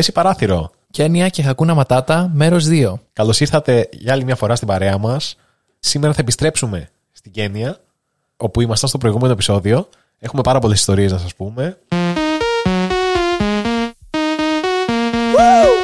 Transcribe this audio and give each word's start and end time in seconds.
Δέσει 0.00 0.12
παράθυρο. 0.12 0.70
Κένια 0.90 1.28
και 1.28 1.42
Χακούνα 1.42 1.74
Ματάτα, 1.74 2.30
μέρος 2.34 2.66
2. 2.68 2.94
Καλώς 3.12 3.40
ήρθατε 3.40 3.88
για 3.92 4.12
άλλη 4.12 4.24
μια 4.24 4.36
φορά 4.36 4.54
στην 4.54 4.68
παρέα 4.68 4.98
μας. 4.98 5.36
Σήμερα 5.78 6.12
θα 6.12 6.20
επιστρέψουμε 6.20 6.88
στην 7.12 7.32
Κένια, 7.32 7.78
όπου 8.36 8.60
ήμασταν 8.60 8.88
στο 8.88 8.98
προηγούμενο 8.98 9.32
επεισόδιο. 9.32 9.88
Έχουμε 10.18 10.42
πάρα 10.42 10.58
πολλές 10.58 10.78
ιστορίες 10.78 11.12
να 11.12 11.18
σας 11.18 11.34
πούμε. 11.34 11.78
Alright. 15.36 15.79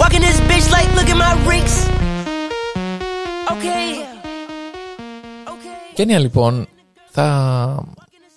Walking 0.00 0.24
this 0.28 0.40
bitch 0.48 0.66
like 0.76 0.88
look 0.96 1.08
at 1.14 1.18
my 1.24 1.32
rings. 1.50 1.74
Okay. 3.52 3.84
Okay. 5.52 5.94
Κένια 5.94 6.18
λοιπόν, 6.18 6.66
θα 7.10 7.26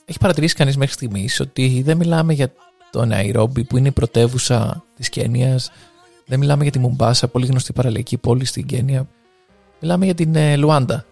έχει 0.05 0.17
παρατηρήσει 0.19 0.55
κανείς 0.55 0.77
μέχρι 0.77 0.93
στιγμής 0.93 1.39
ότι 1.39 1.81
δεν 1.85 1.97
μιλάμε 1.97 2.33
για 2.33 2.53
το 2.91 3.05
Ναϊρόμπι 3.05 3.63
που 3.63 3.77
είναι 3.77 3.87
η 3.87 3.91
πρωτεύουσα 3.91 4.83
της 4.95 5.09
Κένιας, 5.09 5.71
δεν 6.25 6.39
μιλάμε 6.39 6.63
για 6.63 6.71
τη 6.71 6.79
Μουμπάσα, 6.79 7.27
πολύ 7.27 7.45
γνωστή 7.45 7.73
παραλιακή 7.73 8.17
πόλη 8.17 8.45
στην 8.45 8.65
Κένια, 8.65 9.07
μιλάμε 9.79 10.05
για 10.05 10.15
την 10.15 10.35
ε, 10.35 10.57
Λουάντα. 10.57 11.05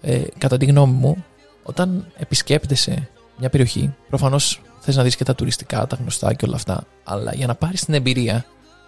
Ε, 0.00 0.22
κατά 0.38 0.56
τη 0.56 0.64
γνώμη 0.64 0.92
μου, 0.92 1.24
όταν 1.62 2.06
επισκέπτεσαι 2.16 3.08
μια 3.38 3.50
περιοχή, 3.50 3.94
προφανώς 4.08 4.62
θες 4.80 4.96
να 4.96 5.02
δεις 5.02 5.16
και 5.16 5.24
τα 5.24 5.34
τουριστικά, 5.34 5.86
τα 5.86 5.96
γνωστά 6.00 6.34
και 6.34 6.44
όλα 6.44 6.56
αυτά, 6.56 6.84
αλλά 7.04 7.34
για 7.34 7.46
να 7.46 7.54
πάρεις 7.54 7.84
την 7.84 7.94
εμπειρία 7.94 8.44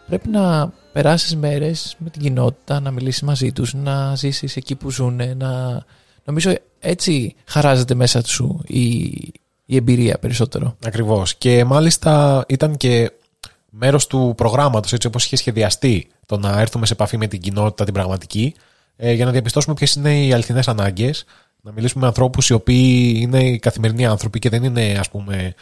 πρέπει 0.07 0.29
να 0.29 0.73
περάσεις 0.93 1.37
μέρες 1.37 1.97
με 1.99 2.11
την 2.11 2.23
κοινότητα, 2.23 2.81
να 2.81 2.91
μιλήσεις 2.91 3.23
μαζί 3.23 3.53
τους, 3.53 3.75
να 3.75 4.15
ζήσεις 4.15 4.57
εκεί 4.57 4.75
που 4.75 4.91
ζουν, 4.91 5.21
να... 5.37 5.83
Νομίζω 6.25 6.55
έτσι 6.79 7.35
χαράζεται 7.45 7.95
μέσα 7.95 8.27
σου 8.27 8.61
η, 8.67 8.93
η 9.65 9.77
εμπειρία 9.77 10.19
περισσότερο. 10.19 10.77
Ακριβώς. 10.87 11.35
Και 11.35 11.65
μάλιστα 11.65 12.45
ήταν 12.49 12.77
και 12.77 13.13
μέρος 13.71 14.07
του 14.07 14.33
προγράμματος, 14.37 14.93
έτσι 14.93 15.07
όπως 15.07 15.25
είχε 15.25 15.37
σχεδιαστεί, 15.37 16.09
το 16.27 16.39
να 16.39 16.61
έρθουμε 16.61 16.87
σε 16.87 16.93
επαφή 16.93 17.17
με 17.17 17.27
την 17.27 17.41
κοινότητα, 17.41 17.85
την 17.85 17.95
πραγματική, 17.95 18.55
ε, 18.97 19.13
για 19.13 19.25
να 19.25 19.31
διαπιστώσουμε 19.31 19.75
ποιες 19.75 19.95
είναι 19.95 20.25
οι 20.25 20.33
αληθινές 20.33 20.69
ανάγκες. 20.69 21.25
Να 21.61 21.73
μιλήσουμε 21.73 22.01
με 22.01 22.07
ανθρώπους 22.07 22.49
οι 22.49 22.53
οποίοι 22.53 23.15
είναι 23.17 23.43
οι 23.43 23.59
καθημερινοί 23.59 24.07
άνθρωποι 24.07 24.39
και 24.39 24.49
δεν 24.49 24.65
είναι, 24.65 24.97
ας 24.99 25.09
πούμε, 25.09 25.55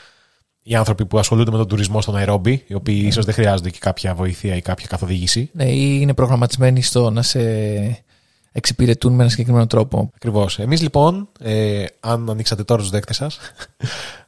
οι 0.66 0.74
άνθρωποι 0.74 1.06
που 1.06 1.18
ασχολούνται 1.18 1.50
με 1.50 1.56
τον 1.56 1.68
τουρισμό 1.68 2.00
στον 2.00 2.14
Ναϊρόμπι, 2.14 2.64
οι 2.66 2.74
οποίοι 2.74 3.02
ίσως 3.06 3.24
δεν 3.24 3.34
χρειάζονται 3.34 3.70
και 3.70 3.78
κάποια 3.80 4.14
βοήθεια 4.14 4.56
ή 4.56 4.60
κάποια 4.60 4.86
καθοδήγηση. 4.86 5.50
Ναι, 5.52 5.64
ή 5.64 5.98
είναι 6.00 6.14
προγραμματισμένοι 6.14 6.82
στο 6.82 7.10
να 7.10 7.22
σε 7.22 7.40
εξυπηρετούν 8.52 9.14
με 9.14 9.22
ένα 9.22 9.30
συγκεκριμένο 9.30 9.66
τρόπο. 9.66 10.10
Ακριβώς. 10.14 10.58
Εμείς 10.58 10.82
λοιπόν, 10.82 11.28
ε, 11.40 11.84
αν 12.00 12.30
ανοίξατε 12.30 12.64
τώρα 12.64 12.80
τους 12.80 12.90
δέκτες 12.90 13.16
σας, 13.16 13.38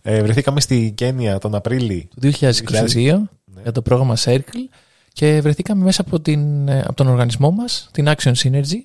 ε, 0.03 0.23
βρεθήκαμε 0.23 0.61
στη 0.61 0.93
Κένια 0.97 1.39
τον 1.39 1.55
Απρίλη 1.55 2.09
Το 2.15 2.21
2022 2.21 3.29
για 3.63 3.73
το 3.73 3.83
πρόγραμμα 3.83 4.17
Circle 4.17 4.69
και 5.13 5.41
βρεθήκαμε 5.41 5.85
μέσα 5.85 6.01
από, 6.01 6.21
την, 6.21 6.69
ε, 6.69 6.81
από 6.81 6.95
τον 6.95 7.07
οργανισμό 7.07 7.51
μας, 7.51 7.89
την 7.93 8.09
Action 8.09 8.33
Synergy 8.33 8.83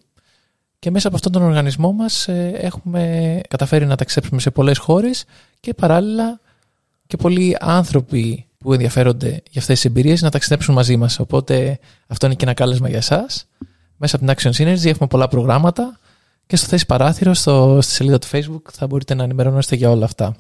και 0.80 0.92
μέσα 0.92 1.08
από 1.08 1.16
αυτόν 1.16 1.32
τον 1.32 1.42
οργανισμό 1.42 1.92
μας 1.92 2.28
ε, 2.28 2.52
έχουμε 2.56 3.42
καταφέρει 3.50 3.86
να 3.86 3.96
ταξιδέψουμε 3.96 4.42
σε 4.42 4.52
πολλές 4.52 4.78
χώρες 4.78 5.26
και 5.60 5.74
παράλληλα 5.74 6.40
και 7.12 7.18
πολλοί 7.18 7.58
άνθρωποι 7.60 8.46
που 8.58 8.74
ενδιαφέρονται 8.74 9.30
για 9.30 9.62
αυτές 9.62 9.66
τις 9.66 9.86
εμπειρίες 9.86 10.22
να 10.22 10.30
ταξιδέψουν 10.30 10.74
μαζί 10.74 10.98
μας. 10.98 11.20
Οπότε 11.20 11.80
αυτό 12.08 12.26
είναι 12.26 12.36
και 12.36 12.44
ένα 12.44 12.54
κάλεσμα 12.54 12.90
για 12.90 12.98
εσάς. 12.98 13.48
Μέσα 13.98 14.16
από 14.16 14.26
την 14.26 14.36
Action 14.36 14.62
Synergy 14.62 14.86
έχουμε 14.86 15.08
πολλά 15.08 15.28
προγράμματα 15.28 16.00
και 16.48 16.56
στο 16.56 16.68
θέση 16.68 16.86
παράθυρο 16.86 17.34
στο, 17.34 17.80
στη 17.82 17.94
σελίδα 17.94 18.20
του 18.20 18.28
Facebook 18.32 18.62
θα 18.72 18.88
μπορείτε 18.88 19.14
να 19.14 19.24
ενημερώνεστε 19.24 19.76
για 19.76 19.90
όλα 19.90 20.06
αυτά. 20.06 20.36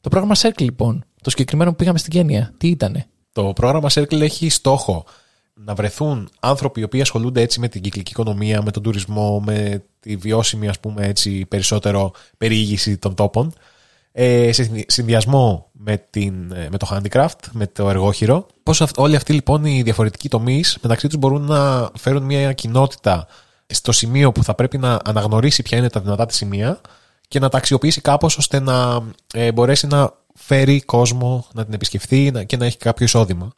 Το 0.00 0.08
πρόγραμμα 0.08 0.34
Circle 0.36 0.60
λοιπόν, 0.62 1.04
το 1.22 1.30
συγκεκριμένο 1.30 1.70
που 1.70 1.76
πήγαμε 1.76 1.98
στην 1.98 2.12
Κένια, 2.12 2.52
τι 2.56 2.68
ήτανε; 2.68 3.06
Το 3.32 3.52
πρόγραμμα 3.52 3.88
Circle 3.90 4.20
έχει 4.20 4.48
στόχο 4.48 5.04
να 5.54 5.74
βρεθούν 5.74 6.28
άνθρωποι 6.40 6.80
οι 6.80 6.84
οποίοι 6.84 7.00
ασχολούνται 7.00 7.40
έτσι 7.40 7.60
με 7.60 7.68
την 7.68 7.82
κυκλική 7.82 8.10
οικονομία, 8.10 8.62
με 8.62 8.70
τον 8.70 8.82
τουρισμό, 8.82 9.40
με 9.40 9.84
τη 10.00 10.16
βιώσιμη 10.16 10.68
ας 10.68 10.80
πούμε 10.80 11.06
έτσι 11.06 11.46
περισσότερο 11.46 12.12
περιήγηση 12.38 12.98
των 12.98 13.14
τόπων 13.14 13.54
ε, 14.16 14.52
σε 14.52 14.84
συνδυασμό 14.86 15.68
με, 15.72 16.06
την, 16.10 16.52
ε, 16.52 16.68
με 16.70 16.78
το 16.78 16.86
handicraft, 16.90 17.38
με 17.52 17.66
το 17.66 17.88
εργόχειρο. 17.88 18.46
Πώς 18.62 18.80
αυ- 18.80 18.98
όλοι 18.98 19.16
αυτοί 19.16 19.32
λοιπόν 19.32 19.64
οι 19.64 19.82
διαφορετικοί 19.82 20.28
τομείς 20.28 20.78
μεταξύ 20.82 21.06
τους 21.08 21.16
μπορούν 21.18 21.42
να 21.44 21.90
φέρουν 21.98 22.22
μια 22.22 22.52
κοινότητα 22.52 23.26
στο 23.66 23.92
σημείο 23.92 24.32
που 24.32 24.44
θα 24.44 24.54
πρέπει 24.54 24.78
να 24.78 24.98
αναγνωρίσει 25.04 25.62
ποια 25.62 25.78
είναι 25.78 25.88
τα 25.90 26.00
δυνατά 26.00 26.26
της 26.26 26.36
σημεία 26.36 26.80
και 27.28 27.38
να 27.38 27.48
τα 27.48 27.58
αξιοποιήσει 27.58 28.00
κάπως 28.00 28.36
ώστε 28.36 28.60
να 28.60 29.00
ε, 29.32 29.52
μπορέσει 29.52 29.86
να 29.86 30.12
φέρει 30.34 30.80
κόσμο 30.80 31.46
να 31.54 31.64
την 31.64 31.74
επισκεφθεί 31.74 32.30
να- 32.30 32.42
και 32.44 32.56
να 32.56 32.64
έχει 32.66 32.76
κάποιο 32.76 33.04
εισόδημα. 33.04 33.52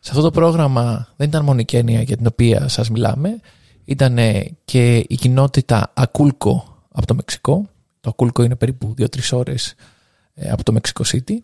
Σε 0.00 0.10
αυτό 0.10 0.22
το 0.22 0.30
πρόγραμμα 0.30 1.08
δεν 1.16 1.28
ήταν 1.28 1.44
μόνο 1.44 1.58
η 1.60 1.64
Κένια 1.64 2.02
για 2.02 2.16
την 2.16 2.26
οποία 2.26 2.68
σας 2.68 2.90
μιλάμε, 2.90 3.40
ήταν 3.84 4.18
και 4.64 4.96
η 4.96 5.14
κοινότητα 5.14 5.90
Ακούλκο 5.94 6.78
από 6.92 7.06
το 7.06 7.14
Μεξικό. 7.14 7.68
Το 8.00 8.08
Ακούλκο 8.10 8.42
είναι 8.42 8.56
περίπου 8.56 8.94
2-3 8.98 9.06
ώρες 9.32 9.74
ε, 10.34 10.50
από 10.50 10.62
το 10.62 10.72
Μεξικό 10.72 11.04
City. 11.06 11.34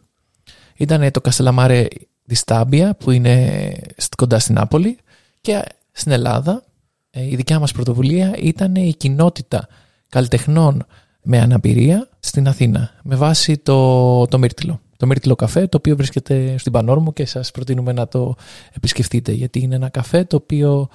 Ήταν 0.76 1.10
το 1.10 1.20
Καστελαμάρε 1.20 1.86
Διστάμπια 2.24 2.94
που 2.94 3.10
είναι 3.10 3.72
στ- 3.96 4.14
κοντά 4.14 4.38
στην 4.38 4.54
Νάπολη 4.54 4.98
και 5.40 5.62
στην 5.92 6.12
Ελλάδα 6.12 6.64
ε, 7.10 7.28
η 7.30 7.36
δικιά 7.36 7.58
μας 7.58 7.72
πρωτοβουλία 7.72 8.34
ήταν 8.38 8.74
η 8.74 8.94
κοινότητα 8.94 9.68
καλλιτεχνών 10.08 10.86
με 11.22 11.40
αναπηρία 11.40 12.08
στην 12.20 12.48
Αθήνα 12.48 12.90
με 13.02 13.16
βάση 13.16 13.58
το, 13.58 14.26
το 14.26 14.38
Μύρτιλο. 14.38 14.80
Το 14.96 15.06
Μύρτιλο 15.06 15.34
καφέ 15.34 15.66
το 15.66 15.76
οποίο 15.76 15.96
βρίσκεται 15.96 16.58
στην 16.58 16.72
Πανόρμου 16.72 17.12
και 17.12 17.24
σας 17.24 17.50
προτείνουμε 17.50 17.92
να 17.92 18.08
το 18.08 18.34
επισκεφτείτε 18.72 19.32
γιατί 19.32 19.60
είναι 19.60 19.74
ένα 19.74 19.88
καφέ 19.88 20.24
το 20.24 20.36
οποίο 20.36 20.88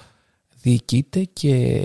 διοικείται 0.61 1.23
και 1.33 1.81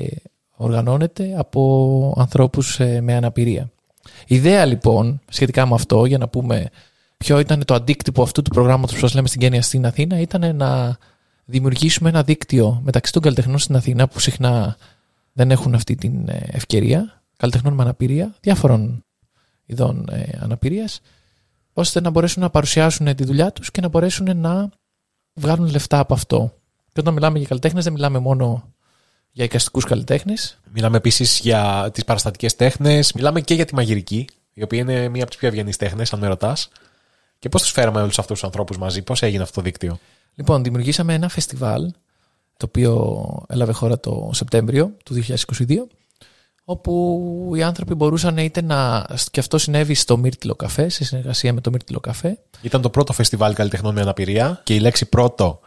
οργανώνεται 0.64 1.34
από 1.36 2.14
ανθρώπους 2.16 2.80
ε, 2.80 3.00
με 3.00 3.14
αναπηρία. 3.14 3.70
Η 4.26 4.34
ιδέα 4.34 4.64
λοιπόν 4.64 5.20
σχετικά 5.28 5.66
με 5.66 5.74
αυτό 5.74 6.04
για 6.04 6.18
να 6.18 6.28
πούμε 6.28 6.68
ποιο 7.16 7.38
ήταν 7.38 7.64
το 7.64 7.74
αντίκτυπο 7.74 8.22
αυτού 8.22 8.42
του 8.42 8.50
προγράμματος 8.50 8.94
που 8.94 9.00
σας 9.00 9.14
λέμε 9.14 9.28
στην 9.28 9.40
Κένια 9.40 9.62
στην 9.62 9.86
Αθήνα 9.86 10.20
ήταν 10.20 10.56
να 10.56 10.98
δημιουργήσουμε 11.44 12.08
ένα 12.08 12.22
δίκτυο 12.22 12.80
μεταξύ 12.84 13.12
των 13.12 13.22
καλλιτεχνών 13.22 13.58
στην 13.58 13.76
Αθήνα 13.76 14.08
που 14.08 14.20
συχνά 14.20 14.76
δεν 15.32 15.50
έχουν 15.50 15.74
αυτή 15.74 15.94
την 15.94 16.28
ε, 16.28 16.46
ευκαιρία, 16.50 17.22
καλλιτεχνών 17.36 17.74
με 17.74 17.82
αναπηρία, 17.82 18.34
διάφορων 18.40 19.04
ειδών 19.66 20.08
ε, 20.10 20.38
αναπηρίας, 20.40 21.00
ώστε 21.72 22.00
να 22.00 22.10
μπορέσουν 22.10 22.42
να 22.42 22.50
παρουσιάσουν 22.50 23.14
τη 23.14 23.24
δουλειά 23.24 23.52
τους 23.52 23.70
και 23.70 23.80
να 23.80 23.88
μπορέσουν 23.88 24.38
να 24.38 24.68
βγάλουν 25.34 25.70
λεφτά 25.70 25.98
από 25.98 26.14
αυτό. 26.14 26.52
Και 26.92 27.00
όταν 27.00 27.14
μιλάμε 27.14 27.38
για 27.38 27.48
καλλιτέχνες 27.48 27.84
δεν 27.84 27.92
μιλάμε 27.92 28.18
μόνο 28.18 28.73
για 29.34 29.44
εικαστικούς 29.44 29.84
καλλιτέχνες, 29.84 30.58
Μιλάμε 30.72 30.96
επίσης 30.96 31.38
για 31.38 31.90
τις 31.92 32.04
παραστατικές 32.04 32.56
τέχνες, 32.56 33.12
μιλάμε 33.12 33.40
και 33.40 33.54
για 33.54 33.64
τη 33.64 33.74
μαγειρική, 33.74 34.28
η 34.54 34.62
οποία 34.62 34.78
είναι 34.78 35.08
μία 35.08 35.22
από 35.22 35.30
τις 35.30 35.38
πιο 35.38 35.48
ευγενείς 35.48 35.76
τέχνες, 35.76 36.12
αν 36.12 36.18
με 36.20 36.26
ρωτάς. 36.26 36.68
Και 37.38 37.48
πώς 37.48 37.62
του 37.62 37.68
φέραμε 37.68 38.00
όλους 38.00 38.18
αυτούς 38.18 38.34
τους 38.38 38.44
ανθρώπους 38.44 38.78
μαζί, 38.78 39.02
πώς 39.02 39.22
έγινε 39.22 39.42
αυτό 39.42 39.54
το 39.54 39.60
δίκτυο; 39.60 39.98
Λοιπόν, 40.34 40.62
δημιουργήσαμε 40.62 41.14
ένα 41.14 41.28
φεστιβάλ 41.28 41.92
το 42.56 42.66
οποίο 42.66 43.24
έλαβε 43.48 43.72
χώρα 43.72 44.00
το 44.00 44.30
Σεπτέμβριο 44.32 44.96
του 45.04 45.14
2022 45.14 45.74
όπου 46.64 47.52
οι 47.54 47.62
άνθρωποι 47.62 47.94
μπορούσαν 47.94 48.38
είτε 48.38 48.62
να... 48.62 49.06
και 49.30 49.40
αυτό 49.40 49.58
συνέβη 49.58 49.94
στο 49.94 50.16
Μύρτιλο 50.16 50.54
Καφέ 50.54 50.88
σε 50.88 51.04
συνεργασία 51.04 51.52
με 51.52 51.60
το 51.60 51.70
Μύρτιλο 51.70 52.00
Καφέ 52.00 52.38
Ήταν 52.62 52.82
το 52.82 52.90
πρώτο 52.90 53.12
φεστιβάλ 53.12 53.54
καλλιτεχνών 53.54 53.94
με 53.94 54.00
αναπηρία 54.00 54.60
και 54.64 54.74
η 54.74 54.78
λέξη 54.78 55.06
πρώτο 55.06 55.60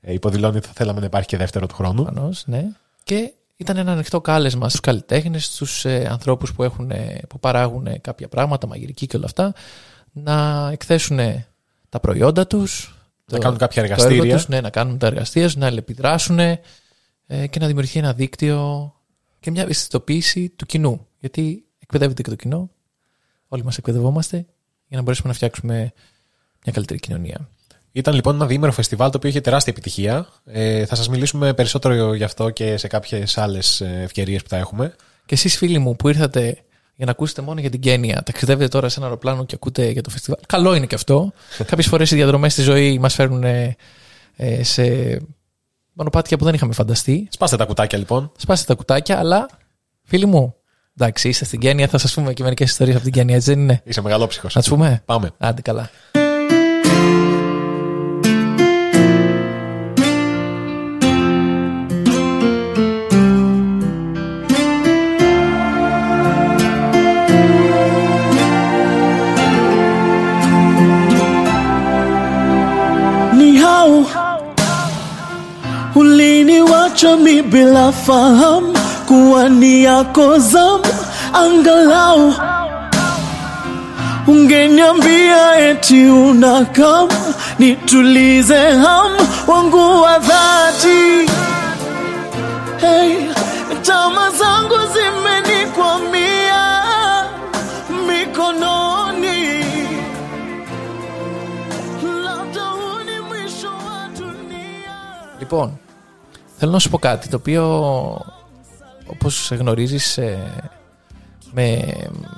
ε, 0.00 0.12
υποδηλώνει 0.12 0.56
ότι 0.56 0.66
θα 0.66 0.72
θέλαμε 0.72 1.00
να 1.00 1.06
υπάρχει 1.06 1.28
και 1.28 1.36
δεύτερο 1.36 1.66
του 1.66 1.74
χρόνου. 1.74 2.04
προφανώς, 2.04 2.44
ναι. 2.46 2.68
Και 3.04 3.32
ήταν 3.56 3.76
ένα 3.76 3.92
ανοιχτό 3.92 4.20
κάλεσμα 4.20 4.68
στους 4.68 4.80
καλλιτέχνες, 4.80 5.44
στους 5.44 5.84
ε, 5.84 6.06
ανθρώπους 6.10 6.52
που, 6.52 6.62
έχουν, 6.62 6.90
ε, 6.90 7.20
που 7.28 7.40
παράγουν 7.40 7.86
ε, 7.86 7.98
κάποια 7.98 8.28
πράγματα, 8.28 8.66
μαγειρική 8.66 9.06
και 9.06 9.16
όλα 9.16 9.26
αυτά 9.26 9.54
να 10.12 10.68
εκθέσουν 10.72 11.18
ε, 11.18 11.46
τα 11.88 12.00
προϊόντα 12.00 12.46
τους 12.46 12.96
Να 13.30 13.38
κάνουν 13.38 13.58
κάποια 13.58 13.82
το 13.82 13.88
έργο 13.88 14.02
εργαστήρια. 14.02 14.36
τους, 14.36 14.48
ναι, 14.48 14.60
να 14.60 14.70
κάνουν 14.70 14.98
τα 14.98 15.06
εργαστήρια 15.06 15.48
τους, 15.48 15.56
να 15.56 15.66
αλληλεπιδράσουν 15.66 16.38
ε, 16.38 16.60
και 17.26 17.58
να 17.58 17.66
δημιουργηθεί 17.66 17.98
ένα 17.98 18.12
δίκτυο 18.12 18.92
και 19.40 19.50
μια 19.50 19.62
ευαισθητοποίηση 19.62 20.48
του 20.48 20.66
κοινού. 20.66 21.06
Γιατί 21.18 21.64
εκπαιδεύεται 21.78 22.22
και 22.22 22.30
το 22.30 22.36
κοινό, 22.36 22.70
όλοι 23.48 23.64
μας 23.64 23.78
εκπαιδευόμαστε 23.78 24.36
για 24.86 24.96
να 24.96 25.02
μπορέσουμε 25.02 25.28
να 25.28 25.34
φτιάξουμε 25.34 25.74
μια 26.64 26.72
καλύτερη 26.72 27.00
κοινωνία. 27.00 27.48
Ήταν 27.92 28.14
λοιπόν 28.14 28.34
ένα 28.34 28.46
διήμερο 28.46 28.72
φεστιβάλ 28.72 29.10
το 29.10 29.16
οποίο 29.16 29.28
είχε 29.28 29.40
τεράστια 29.40 29.72
επιτυχία. 29.72 30.26
Ε, 30.44 30.86
θα 30.86 30.94
σας 30.94 31.08
μιλήσουμε 31.08 31.54
περισσότερο 31.54 32.14
γι' 32.14 32.24
αυτό 32.24 32.50
και 32.50 32.76
σε 32.76 32.86
κάποιες 32.86 33.38
άλλες 33.38 33.80
ευκαιρίες 33.80 34.42
που 34.42 34.48
θα 34.48 34.56
έχουμε. 34.56 34.94
Και 35.26 35.34
εσείς, 35.34 35.56
φίλοι 35.56 35.78
μου, 35.78 35.96
που 35.96 36.08
ήρθατε 36.08 36.58
για 36.94 37.04
να 37.06 37.10
ακούσετε 37.10 37.42
μόνο 37.42 37.60
για 37.60 37.70
την 37.70 37.80
Κένια, 37.80 38.22
ταξιδεύετε 38.22 38.68
τώρα 38.68 38.88
σε 38.88 38.98
ένα 38.98 39.06
αεροπλάνο 39.06 39.44
και 39.44 39.54
ακούτε 39.54 39.90
για 39.90 40.02
το 40.02 40.10
φεστιβάλ. 40.10 40.40
Καλό 40.46 40.74
είναι 40.74 40.86
και 40.86 40.94
αυτό. 40.94 41.32
Κάποιες 41.70 41.86
φορές 41.86 42.10
οι 42.10 42.14
διαδρομές 42.14 42.52
στη 42.52 42.62
ζωή 42.62 42.98
μας 42.98 43.14
φέρνουν 43.14 43.44
ε, 43.44 43.76
ε, 44.36 44.62
σε 44.62 44.82
μονοπάτια 45.92 46.36
που 46.36 46.44
δεν 46.44 46.54
είχαμε 46.54 46.72
φανταστεί. 46.72 47.28
Σπάστε 47.30 47.56
τα 47.56 47.64
κουτάκια 47.64 47.98
λοιπόν. 47.98 48.32
Σπάστε 48.36 48.66
τα 48.66 48.74
κουτάκια, 48.74 49.18
αλλά 49.18 49.46
φίλοι 50.02 50.26
μου, 50.26 50.54
εντάξει, 50.98 51.28
είστε 51.28 51.44
στην 51.44 51.60
Κένια, 51.60 51.88
θα 51.88 51.98
σας 51.98 52.14
πούμε 52.14 52.32
και 52.32 52.42
μερικές 52.42 52.70
ιστορίες 52.70 52.96
από 52.96 53.04
την 53.04 53.12
Κένια, 53.12 53.34
έτσι 53.34 53.50
δεν 53.50 53.60
είναι; 53.60 53.82
Είσαι 53.84 54.00
μεγαλόψυχος. 54.00 54.54
Να 54.54 54.62
του 54.62 54.68
πούμε; 54.68 55.02
Πάμε. 55.04 55.30
Άντε 55.38 55.60
καλά. 55.60 55.90
chami 77.02 77.42
bila 77.42 77.92
fahamu 77.92 78.78
kuwa 79.08 79.48
ni 79.48 79.84
yako 79.84 80.38
zamu, 80.38 80.84
angalau 81.32 82.34
ungeniambia 84.26 85.58
eti 85.70 86.04
una 86.06 86.64
kama 86.64 87.34
nitulize 87.58 88.58
hamu 88.70 89.16
wangu 89.46 90.02
wa 90.02 90.18
dhati. 90.18 91.30
Hey, 92.80 93.14
tama 93.82 94.30
zangu 94.30 94.78
zimenikwamia 94.94 96.82
mikononi, 98.06 99.64
labda 102.24 102.62
huu 102.62 102.98
ni 103.04 103.20
mwisho 103.28 103.68
wa 103.68 104.08
dunia. 104.18 104.96
Lipon 105.40 105.70
θέλω 106.62 106.74
να 106.74 106.80
σου 106.80 106.90
πω 106.90 106.98
κάτι 106.98 107.28
το 107.28 107.36
οποίο 107.36 107.64
όπως 109.06 109.50
γνωρίζεις 109.50 110.18
ε, 110.18 110.38
με, 111.52 111.82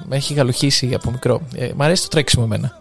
με 0.06 0.16
έχει 0.16 0.34
γαλουχίσει 0.34 0.94
από 0.94 1.10
μικρό. 1.10 1.40
Ε, 1.54 1.70
μ' 1.76 1.82
αρέσει 1.82 2.02
το 2.02 2.08
τρέξιμο 2.08 2.42
εμένα. 2.46 2.80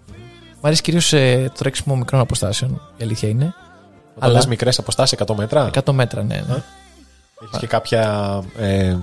Μ' 0.61 0.65
αρέσει 0.65 0.81
κυρίως 0.81 1.13
ε, 1.13 1.43
το 1.53 1.57
τρέξιμο 1.57 1.95
μικρών 1.95 2.21
αποστάσεων, 2.21 2.81
η 2.97 3.03
αλήθεια 3.03 3.29
είναι. 3.29 3.53
Όταν 4.15 4.29
Αλλά- 4.29 4.33
λες 4.33 4.45
μικρές 4.45 4.79
αποστάσεις 4.79 5.17
100 5.25 5.35
μέτρα, 5.35 5.69
100 5.85 5.91
μέτρα, 5.93 6.23
ναι. 6.23 6.35
ναι. 6.47 6.63
έχεις 7.43 7.57
και 7.59 7.67
κάποια 7.67 8.41
ε, 8.57 8.95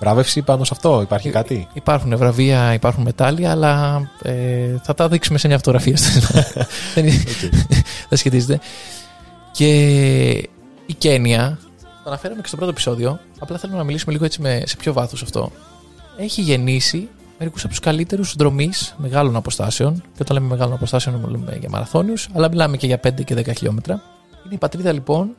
βράβευση 0.00 0.42
πάνω 0.42 0.64
σε 0.64 0.70
αυτό; 0.74 1.00
Υπάρχει 1.02 1.30
κάτι; 1.30 1.68
Υπάρχουν 1.72 2.16
βραβεία, 2.16 2.72
υπάρχουν 2.72 3.02
μετάλλια, 3.02 3.50
αλλά 3.50 4.02
ε, 4.22 4.76
θα 4.82 4.94
τα 4.94 5.08
δείξουμε 5.08 5.38
σε 5.38 5.46
μια 5.48 5.56
φωτογραφία. 5.56 5.96
δεν, 6.94 7.06
είναι- 7.06 7.22
δεν 8.08 8.18
σχετίζεται. 8.18 8.60
Και 9.52 9.68
η 10.86 10.94
Κένια, 10.98 11.58
το 12.06 12.12
αναφέραμε 12.12 12.40
και 12.40 12.46
στο 12.46 12.56
πρώτο 12.56 12.70
επεισόδιο, 12.70 13.18
απλά 13.38 13.58
θέλουμε 13.58 13.78
να 13.78 13.84
μιλήσουμε 13.84 14.12
λίγο 14.12 14.24
έτσι 14.24 14.40
με, 14.40 14.62
σε 14.64 14.76
πιο 14.76 14.92
βάθος 14.92 15.22
αυτό. 15.22 15.50
Έχει 16.16 16.40
γεννήσει 16.40 17.08
μερικούς 17.38 17.60
από 17.60 17.70
τους 17.70 17.80
καλύτερους 17.80 18.34
δρομή 18.36 18.70
μεγάλων 18.96 19.36
αποστάσεων. 19.36 19.94
Και 19.94 20.18
όταν 20.20 20.36
λέμε 20.36 20.48
μεγάλων 20.48 20.74
αποστάσεων, 20.74 21.16
μιλούμε 21.16 21.56
για 21.60 21.68
μαραθώνιους, 21.68 22.28
αλλά 22.32 22.48
μιλάμε 22.48 22.76
και 22.76 22.86
για 22.86 23.00
5 23.06 23.24
και 23.24 23.34
10 23.34 23.56
χιλιόμετρα. 23.56 24.02
Είναι 24.44 24.54
η 24.54 24.58
πατρίδα 24.58 24.92
λοιπόν 24.92 25.34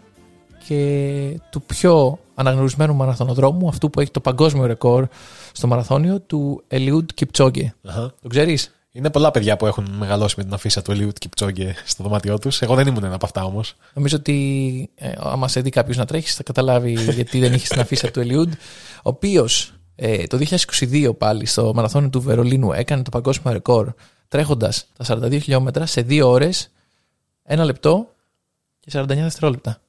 και 0.67 1.39
του 1.49 1.61
πιο 1.61 2.19
αναγνωρισμένου 2.35 2.95
μαραθωνοδρόμου, 2.95 3.67
αυτού 3.67 3.89
που 3.89 3.99
έχει 3.99 4.11
το 4.11 4.19
παγκόσμιο 4.19 4.65
ρεκόρ 4.65 5.07
στο 5.51 5.67
μαραθώνιο, 5.67 6.19
του 6.19 6.63
Ελιούντ 6.67 7.09
Κιπτσόγκε. 7.13 7.75
Αχα. 7.87 8.13
Το 8.21 8.27
ξέρεις; 8.27 8.76
Είναι 8.97 9.09
πολλά 9.09 9.31
παιδιά 9.31 9.57
που 9.57 9.65
έχουν 9.65 9.89
μεγαλώσει 9.97 10.35
με 10.37 10.43
την 10.43 10.53
αφίσα 10.53 10.81
του 10.81 10.91
Ελίου 10.91 11.11
Κιπτσόγκε 11.19 11.75
στο 11.85 12.03
δωμάτιό 12.03 12.39
τους. 12.39 12.61
Εγώ 12.61 12.75
δεν 12.75 12.87
ήμουν 12.87 13.03
ένα 13.03 13.15
από 13.15 13.25
αυτά 13.25 13.43
όμως. 13.43 13.75
Νομίζω 13.93 14.15
ότι 14.17 14.89
ε, 14.95 15.11
άμα 15.17 15.47
σε 15.47 15.61
δει 15.61 15.69
κάποιος 15.69 15.97
να 15.97 16.05
τρέχει, 16.05 16.29
θα 16.29 16.43
καταλάβει 16.43 16.91
γιατί 16.91 17.39
δεν 17.39 17.53
είχε 17.53 17.67
την 17.67 17.79
αφίσα 17.79 18.11
του 18.11 18.19
Ελιούντ. 18.19 18.53
Ο 18.97 19.09
οποίος 19.09 19.73
ε, 19.95 20.27
το 20.27 20.39
2022 20.77 21.17
πάλι 21.17 21.45
στο 21.45 21.71
μαραθώνιο 21.75 22.09
του 22.09 22.21
Βερολίνου 22.21 22.71
έκανε 22.71 23.03
το 23.03 23.09
παγκόσμιο 23.09 23.53
ρεκόρ 23.53 23.93
τρέχοντας 24.27 24.87
τα 24.97 25.15
42 25.15 25.41
χιλιόμετρα 25.41 25.85
σε 25.85 26.01
2 26.09 26.21
ώρες, 26.23 26.71
1 27.49 27.57
λεπτό 27.57 28.13
και 28.79 28.91
49 28.93 29.05
δευτερόλεπτα. 29.05 29.81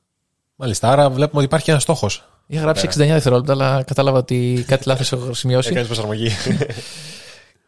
Μάλιστα, 0.56 0.88
άρα 0.88 1.10
βλέπουμε 1.10 1.36
ότι 1.36 1.44
υπάρχει 1.46 1.70
ένας 1.70 1.82
στόχος. 1.82 2.28
Είχα 2.46 2.62
γράψει 2.62 2.88
69 2.90 2.96
δευτερόλεπτα, 2.96 3.52
αλλά 3.52 3.82
κατάλαβα 3.82 4.18
ότι 4.18 4.64
κάτι 4.66 4.88
λάθος 4.88 5.12
έχω 5.12 5.34
σημειώσει. 5.34 5.68
Έκανες 5.68 5.86
προσαρμογή. 5.86 6.30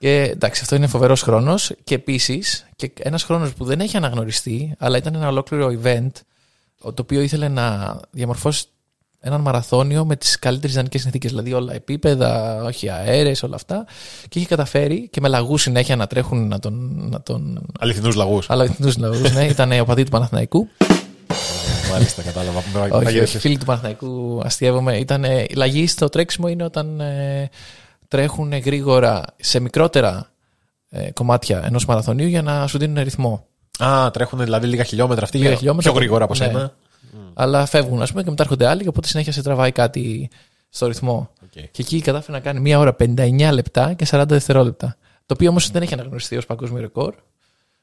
Και 0.01 0.23
εντάξει, 0.23 0.61
αυτό 0.63 0.77
είναι 0.77 0.87
φοβερός 0.87 1.23
χρόνος. 1.23 1.73
Και 1.85 1.95
επίσης, 1.95 2.67
και 2.77 2.93
ένας 2.99 3.23
χρόνος 3.23 3.53
που 3.53 3.65
δεν 3.65 3.81
έχει 3.81 3.97
αναγνωριστεί, 3.97 4.75
αλλά 4.79 4.97
ήταν 4.97 5.15
ένα 5.15 5.29
ολόκληρο 5.29 5.81
event, 5.83 6.11
το 6.81 6.95
οποίο 7.01 7.21
ήθελε 7.21 7.49
να 7.49 7.97
διαμορφώσει 8.11 8.65
έναν 9.21 9.41
μαραθώνιο 9.41 10.05
με 10.05 10.17
τις 10.17 10.39
καλύτερες 10.39 10.73
ιδανικές 10.75 11.01
συνθήκες. 11.01 11.31
Δηλαδή 11.31 11.53
όλα 11.53 11.75
επίπεδα, 11.75 12.63
όχι 12.65 12.91
αέρες, 12.91 13.43
όλα 13.43 13.55
αυτά. 13.55 13.87
Και 14.29 14.39
είχε 14.39 14.49
καταφέρει 14.49 15.09
και 15.09 15.21
με 15.21 15.29
λαγούς 15.29 15.63
συνέχεια 15.63 15.97
να 15.97 16.07
τρέχουν 16.07 16.49
να 16.49 16.59
τον. 16.59 17.07
Να 17.11 17.21
τον 17.23 17.67
Αληθινούς 17.79 18.15
λαγούς. 18.15 18.51
αληθινούς 18.51 18.97
λαγούς, 18.97 19.33
ναι, 19.33 19.45
ήταν 19.47 19.81
ο 19.81 19.85
παδί 19.85 20.05
του 20.05 20.11
Παναθηναϊκού. 20.11 20.69
Μάλιστα, 21.93 22.23
κατάλαβα. 22.23 22.59
Όχι, 22.59 22.89
Παγίδευες. 22.91 23.29
όχι, 23.29 23.39
φίλοι 23.39 23.59
του 23.59 23.65
Παναθηναϊκού 23.65 24.41
αστείευομαι. 24.45 24.99
Ήταν, 24.99 25.25
ε, 25.25 25.45
η 25.49 25.55
λαγή 25.55 25.87
στο 25.87 26.09
τρέξιμο 26.09 26.49
είναι 26.49 26.65
όταν 26.65 27.01
ε, 27.01 27.51
τρέχουν 28.11 28.53
γρήγορα 28.59 29.25
σε 29.37 29.61
μικρότερα 29.61 30.31
ε, 30.89 31.11
κομμάτια 31.13 31.63
ενός 31.65 31.85
μαραθωνίου 31.87 32.27
για 32.27 32.43
να 32.43 32.67
σου 32.67 32.79
δίνουν 32.79 33.03
ρυθμό. 33.03 33.47
Α, 33.79 34.11
τρέχουν 34.11 34.39
δηλαδή 34.45 34.67
λίγα 34.67 34.85
χιλιόμετρα 34.85 35.25
αυτοί 35.25 35.37
Λίγα 35.37 35.49
για- 35.49 35.59
χιλιόμετρα. 35.59 35.91
πιο 35.91 36.01
γρήγορα 36.01 36.25
από 36.25 36.33
Ναι. 36.33 36.45
σένα. 36.45 36.75
Αλλά 37.35 37.67
φεύγουν, 37.67 38.03
ας 38.03 38.11
πούμε, 38.11 38.23
και 38.23 38.31
μετά 38.31 38.43
έρχονται 38.43 38.67
άλλοι, 38.67 38.89
οπότε 38.89 39.07
συνέχεια 39.09 39.33
σε 39.33 39.43
τραβάει 39.43 39.73
κάτι 39.73 40.31
στο 40.69 40.87
ρυθμό. 40.87 41.31
Οκ. 41.45 41.51
Και 41.53 41.83
εκεί 41.83 42.01
κατάφερε 42.01 42.33
να 42.39 42.43
κάνει 42.43 42.61
μία 42.61 42.79
ώρα 42.79 42.95
59 42.99 43.51
λεπτά 43.53 43.93
και 43.93 44.07
40 44.11 44.25
δευτερόλεπτα. 44.29 44.97
Το 45.27 45.35
οποίο 45.35 45.51
όμως 45.51 45.71
δεν 45.71 45.83
έχει 45.83 45.95
αναγνωριστεί 45.95 46.37
ως 46.37 46.47
παγκόσμιο 46.47 46.81
ρεκόρ. 46.81 47.15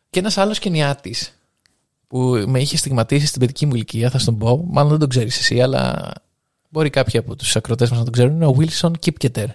Και 0.10 0.20
ένας 0.20 0.38
άλλος 0.38 0.60
Κενιάτης 0.60 1.40
που 2.08 2.44
με 2.48 2.60
είχε 2.60 2.78
στιγματίσει 2.78 3.26
στην 3.26 3.40
παιδική 3.40 3.66
μου 3.66 3.76
ηλικία, 3.76 4.10
θα 4.10 4.18
στον 4.20 4.38
πω. 4.38 4.64
Μάλλον 4.70 4.90
δεν 4.90 5.00
τον 5.00 5.10
ξέρεις 5.10 5.38
εσύ, 5.40 5.62
αλλά 5.62 6.12
μπορεί 6.70 6.90
κάποιοι 6.90 7.20
από 7.20 7.36
τους 7.36 7.56
ακροτές 7.56 7.90
μας 7.90 7.98
να 8.00 8.04
τον 8.04 8.14
ξέρουν. 8.14 8.36
Είναι 8.36 8.46
ο 8.46 8.56
Wilson 8.60 8.92
Kipketer. 9.06 9.46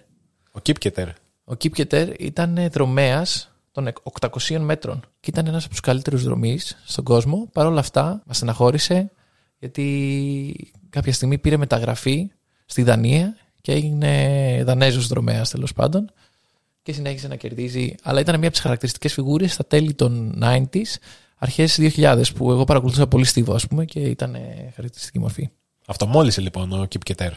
Ο 0.52 0.60
Κίπκετερ. 0.60 1.08
Ο 1.44 1.52
Kipketer 1.62 2.14
ήταν 2.18 2.68
δρομέας 2.72 3.52
των 3.72 3.92
800 4.20 4.58
μέτρων 4.58 5.00
και 5.20 5.30
ήταν 5.30 5.46
ένας 5.46 5.62
από 5.62 5.70
τους 5.70 5.80
καλύτερους 5.80 6.24
δρομή 6.24 6.58
στον 6.84 7.04
κόσμο. 7.04 7.48
Παρ' 7.52 7.66
όλα 7.66 7.80
αυτά, 7.80 8.22
μας 8.26 8.36
στεναχώρησε 8.36 9.10
γιατί 9.58 10.72
κάποια 10.90 11.12
στιγμή 11.12 11.38
πήρε 11.38 11.56
μεταγραφή 11.56 12.30
στη 12.66 12.82
Δανία 12.82 13.36
και 13.60 13.72
έγινε 13.72 14.62
Δανέζος 14.64 15.06
δρομέας 15.06 15.50
τέλος 15.50 15.72
πάντων 15.72 16.10
και 16.82 16.92
συνέχισε 16.92 17.28
να 17.28 17.36
κερδίζει. 17.36 17.94
Αλλά 18.02 18.20
ήταν 18.20 18.34
μια 18.34 18.44
από 18.44 18.52
τις 18.52 18.62
χαρακτηριστικές 18.62 19.12
φιγούρες 19.12 19.52
στα 19.52 19.66
τέλη 19.66 19.94
των 19.94 20.38
90s, 20.42 20.96
αρχές 21.38 21.78
2000 21.80 22.22
που 22.34 22.50
εγώ 22.50 22.64
παρακολουθούσα 22.64 23.06
πολύ 23.06 23.24
στίβο, 23.24 23.54
ας 23.54 23.66
πούμε, 23.66 23.84
και 23.84 24.00
ήταν 24.00 24.34
ε, 24.34 24.72
χαρακτηριστική 24.74 25.18
μορφή. 25.18 25.50
Αυτομόλυσε 25.86 26.40
λοιπόν 26.40 26.72
ο 26.72 26.84
Κίπκετερ. 26.84 27.32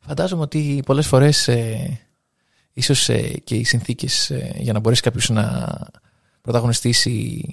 Φαντάζομαι 0.00 0.42
ότι 0.42 0.82
πολλές 0.86 1.06
φορές 1.06 1.48
ε, 1.48 2.00
ίσως 2.78 3.08
ε, 3.08 3.20
και 3.44 3.54
οι 3.54 3.64
συνθήκες 3.64 4.30
ε, 4.30 4.54
για 4.58 4.72
να 4.72 4.78
μπορέσει 4.78 5.02
κάποιος 5.02 5.28
να 5.28 5.76
πρωταγωνιστήσει 6.40 7.44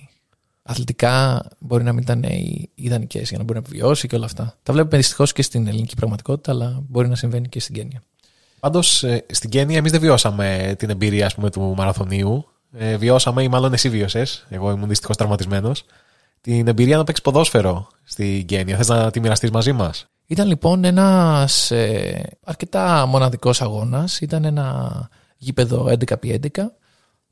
αθλητικά 0.63 1.47
μπορεί 1.59 1.83
να 1.83 1.93
μην 1.93 2.01
ήταν 2.01 2.23
οι 2.23 2.69
ιδανικές 2.75 3.29
για 3.29 3.37
να 3.37 3.43
μπορεί 3.43 3.59
να 3.59 3.65
επιβιώσει 3.67 4.07
και 4.07 4.15
όλα 4.15 4.25
αυτά. 4.25 4.57
Τα 4.63 4.73
βλέπουμε 4.73 4.97
δυστυχώς 4.97 5.33
και 5.33 5.41
στην 5.41 5.67
ελληνική 5.67 5.95
πραγματικότητα 5.95 6.51
αλλά 6.51 6.83
μπορεί 6.89 7.07
να 7.07 7.15
συμβαίνει 7.15 7.47
και 7.49 7.59
στην 7.59 7.75
Κένια. 7.75 8.03
Πάντως 8.59 9.05
στην 9.29 9.49
Κένια 9.49 9.77
εμείς 9.77 9.91
δεν 9.91 10.01
βιώσαμε 10.01 10.75
την 10.77 10.89
εμπειρία 10.89 11.25
ας 11.25 11.35
πούμε, 11.35 11.49
του 11.49 11.73
μαραθωνίου. 11.77 12.45
Ε, 12.77 12.97
βιώσαμε, 12.97 13.43
ή 13.43 13.47
μάλλον 13.47 13.73
εσύ 13.73 13.89
βίωσες. 13.89 14.45
Εγώ 14.49 14.71
ήμουν 14.71 14.87
δυστυχώς 14.89 15.17
τραυματισμένος. 15.17 15.85
Την 16.41 16.67
εμπειρία 16.67 16.97
να 16.97 17.03
παίξεις 17.03 17.23
ποδόσφαιρο 17.23 17.87
στην 18.03 18.45
Κένια. 18.45 18.77
Θες 18.77 18.87
να 18.87 19.11
τη 19.11 19.19
μοιραστείς 19.19 19.51
μαζί 19.51 19.71
μας; 19.71 20.07
Ήταν 20.27 20.47
λοιπόν 20.47 20.83
ένας 20.83 21.71
ε, 21.71 22.23
αρκετά 22.43 23.05
μοναδικός 23.05 23.61
αγώνας. 23.61 24.19
Ήταν 24.19 24.45
ένα 24.45 25.09
γήπεδο 25.37 25.91
11x11 25.99 26.49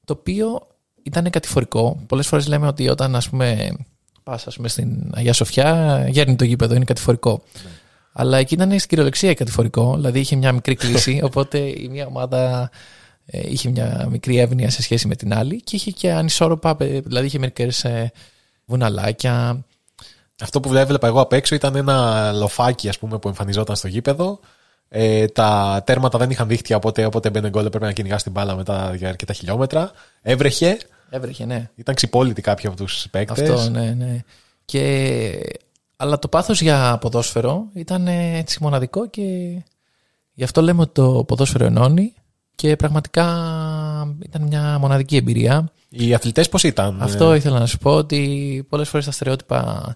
το 0.06 0.14
οποίο 0.20 0.68
ήταν 1.04 1.30
κατηφορικό. 1.30 2.04
Πολλές 2.08 2.28
φορές 2.28 2.48
λέμε 2.48 2.68
ότι 2.68 2.90
όταν 2.90 3.16
ας 3.16 3.30
πούμε 3.30 3.72
πας 4.24 4.48
ας 4.48 4.56
πούμε, 4.56 4.68
στην 4.68 5.12
Αγία 5.14 5.34
Σοφιά 5.34 6.06
γέρνει 6.10 6.36
το 6.36 6.44
γήπεδο, 6.44 6.76
είναι 6.76 6.86
κατηφορικό. 6.86 7.44
Αλλά 8.14 8.38
εκεί 8.38 8.54
ήταν 8.54 8.70
στην 8.70 8.90
κυριολεξία 8.90 9.34
κατηφορικό, 9.34 9.96
δηλαδή 9.96 10.20
είχε 10.20 10.36
μια 10.36 10.52
μικρή 10.52 10.76
κλίση, 10.76 11.20
οπότε 11.28 11.58
η 11.58 11.88
μία 11.92 12.06
ομάδα 12.06 12.70
ε, 13.26 13.50
είχε 13.50 13.70
μια 13.70 14.08
μικρή 14.12 14.40
εύνοια 14.40 14.70
σε 14.70 14.82
σχέση 14.82 15.08
με 15.08 15.16
την 15.16 15.34
άλλη 15.34 15.62
και 15.62 15.76
είχε 15.76 15.92
και 15.92 16.12
ανισόρροπα, 16.12 16.76
ε, 16.80 17.00
δηλαδή 17.00 17.26
είχε 17.26 17.40
μερικές 17.40 17.84
ε, 17.84 18.12
βουναλάκια, 18.66 19.66
Αυτό 20.44 20.60
που 20.60 20.76
έβλεπα 20.76 21.08
εγώ 21.08 21.22
απ' 21.22 21.34
έξω 21.34 21.56
ήταν 21.56 21.76
ένα 21.76 22.32
λοφάκι 22.32 22.90
ας 22.90 23.00
πούμε, 23.00 23.20
που 23.20 23.28
εμφανιζόταν 23.28 23.76
στο 23.76 23.88
γήπεδο. 23.88 24.40
Ε, 24.90 25.28
τα 25.28 25.82
τέρματα 25.86 26.18
δεν 26.18 26.30
είχαν 26.30 26.48
δίχτυα, 26.48 26.76
οπότε 26.76 27.06
όποτε 27.06 27.30
μπαίνε 27.30 27.50
γκολ 27.50 27.66
έπρεπε 27.66 27.86
να 27.86 27.92
κυνηγάς 27.92 28.24
την 28.24 28.32
μπάλα 28.32 28.56
μετά 28.56 28.96
για 28.96 29.10
αρκετά 29.10 29.34
χιλιόμετρα. 29.34 29.92
Έβρεχε, 30.22 30.78
Έβρεχε, 31.10 31.46
ναι. 31.46 31.70
ήταν 31.76 31.96
ξυπόλυτοι 31.96 32.42
κάποιοι 32.42 32.68
από 32.68 32.76
τους 32.76 33.08
παίκτες. 33.12 33.50
Αυτό, 33.50 33.70
ναι, 33.70 33.94
ναι. 33.98 34.20
Και... 34.66 35.40
Αλλά 35.98 36.20
το 36.20 36.28
πάθος 36.28 36.62
για 36.62 36.98
ποδόσφαιρο 37.02 37.66
ήταν 37.74 38.08
ε, 38.08 38.38
έτσι 38.38 38.58
μοναδικό 38.62 39.08
και 39.08 39.22
γι' 40.34 40.44
αυτό 40.44 40.62
λέμε 40.62 40.82
ότι 40.82 40.92
το 40.94 41.24
ποδόσφαιρο 41.28 41.66
ενώνει 41.66 42.14
και 42.56 42.76
πραγματικά 42.76 43.26
ήταν 44.24 44.42
μια 44.42 44.78
μοναδική 44.80 45.16
εμπειρία. 45.16 45.72
Οι 45.90 46.14
αθλητές 46.14 46.50
πώς 46.50 46.64
ήταν; 46.64 47.02
Αυτό 47.02 47.32
ε, 47.32 47.36
ήθελα 47.36 47.60
να 47.60 47.66
σου 47.66 47.78
πω 47.78 47.92
ότι 47.92 48.66
πολλές 48.70 48.90
φορές 48.90 49.06
τα 49.06 49.12
στερεότυπα 49.12 49.96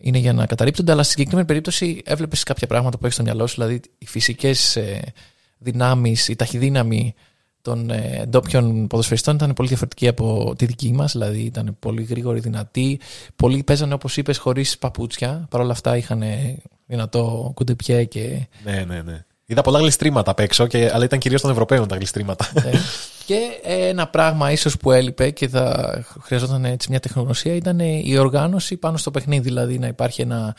είναι 0.00 0.18
για 0.18 0.32
να 0.32 0.46
καταρρύπτονται, 0.46 0.92
αλλά 0.92 1.02
στη 1.02 1.10
συγκεκριμένη 1.10 1.46
περίπτωση 1.46 2.02
έβλεπες 2.04 2.42
κάποια 2.42 2.66
πράγματα 2.66 2.98
που 2.98 3.04
έχεις 3.04 3.14
στο 3.14 3.24
μυαλό 3.24 3.46
σου, 3.46 3.54
δηλαδή 3.54 3.80
οι 3.98 4.06
φυσικές 4.06 4.76
ε, 4.76 5.12
δυνάμεις, 5.58 6.28
η 6.28 6.36
ταχυδύναμη 6.36 7.14
των 7.62 7.90
ε, 7.90 8.24
ντόπιων 8.28 8.86
ποδοσφαιριστών 8.86 9.34
ήταν 9.34 9.52
πολύ 9.52 9.68
διαφορετική 9.68 10.08
από 10.08 10.54
τη 10.56 10.66
δική 10.66 10.92
μας, 10.92 11.12
δηλαδή 11.12 11.40
ήταν 11.40 11.76
πολύ 11.78 12.02
γρήγοροι, 12.02 12.40
δυνατοί, 12.40 13.00
πολλοί 13.36 13.62
παίζανε 13.62 13.94
όπως 13.94 14.16
είπες 14.16 14.38
χωρίς 14.38 14.78
παπούτσια, 14.78 15.46
παρόλα 15.50 15.72
αυτά 15.72 15.96
είχαν 15.96 16.22
ε, 16.22 16.56
δυνατό 16.86 17.52
κουντεπιέ 17.54 18.04
και 18.04 18.46
Ναι, 18.64 18.84
ναι, 18.86 19.02
ναι. 19.02 19.24
Είδα 19.46 19.62
πολλά 19.62 19.78
γλιστρήματα 19.78 20.30
απ' 20.30 20.40
έξω, 20.40 20.66
και, 20.66 20.90
αλλά 20.92 21.04
ήταν 21.04 21.18
κυρίως 21.18 21.40
των 21.40 21.50
Ευρωπαίων 21.50 21.88
τα 21.88 21.96
γλιστρήματα. 21.96 22.48
Ναι. 23.28 23.38
και 23.38 23.60
ένα 23.62 24.08
πράγμα 24.08 24.52
ίσως 24.52 24.76
που 24.76 24.90
έλειπε 24.92 25.30
και 25.30 25.48
θα 25.48 26.04
χρειαζόταν 26.20 26.64
έτσι 26.64 26.90
μια 26.90 27.00
τεχνογνωσία 27.00 27.54
ήταν 27.54 27.78
η 27.80 28.16
οργάνωση 28.18 28.76
πάνω 28.76 28.96
στο 28.96 29.10
παιχνίδι. 29.10 29.42
Δηλαδή 29.42 29.78
να 29.78 29.86
υπάρχει 29.86 30.22
ένα, 30.22 30.56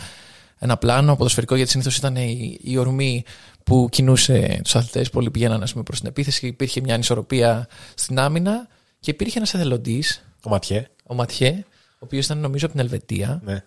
ένα 0.59 0.77
πλάνο 0.77 1.15
ποδοσφαιρικό 1.15 1.55
γιατί 1.55 1.71
συνήθως 1.71 1.97
ήταν 1.97 2.15
η, 2.15 2.57
η 2.61 2.77
ορμή 2.77 3.23
που 3.63 3.87
κινούσε 3.91 4.59
τους 4.63 4.75
αθλητές. 4.75 5.09
Πολλοί 5.09 5.31
πήγαιναν 5.31 5.63
προς 5.85 5.99
την 5.99 6.07
επίθεση. 6.09 6.47
Υπήρχε 6.47 6.81
μια 6.81 6.93
ανισορροπία 6.93 7.67
στην 7.95 8.19
άμυνα 8.19 8.67
και 8.99 9.11
υπήρχε 9.11 9.37
ένας 9.37 9.53
εθελοντής, 9.53 10.23
Το 10.41 10.49
ματιέ. 10.49 10.87
ο 11.03 11.13
Ματιέ, 11.13 11.63
ο 11.93 11.97
οποίος 11.99 12.25
ήταν 12.25 12.37
νομίζω 12.37 12.65
από 12.65 12.75
την 12.75 12.83
Ελβετία 12.83 13.41
Ναι. 13.43 13.63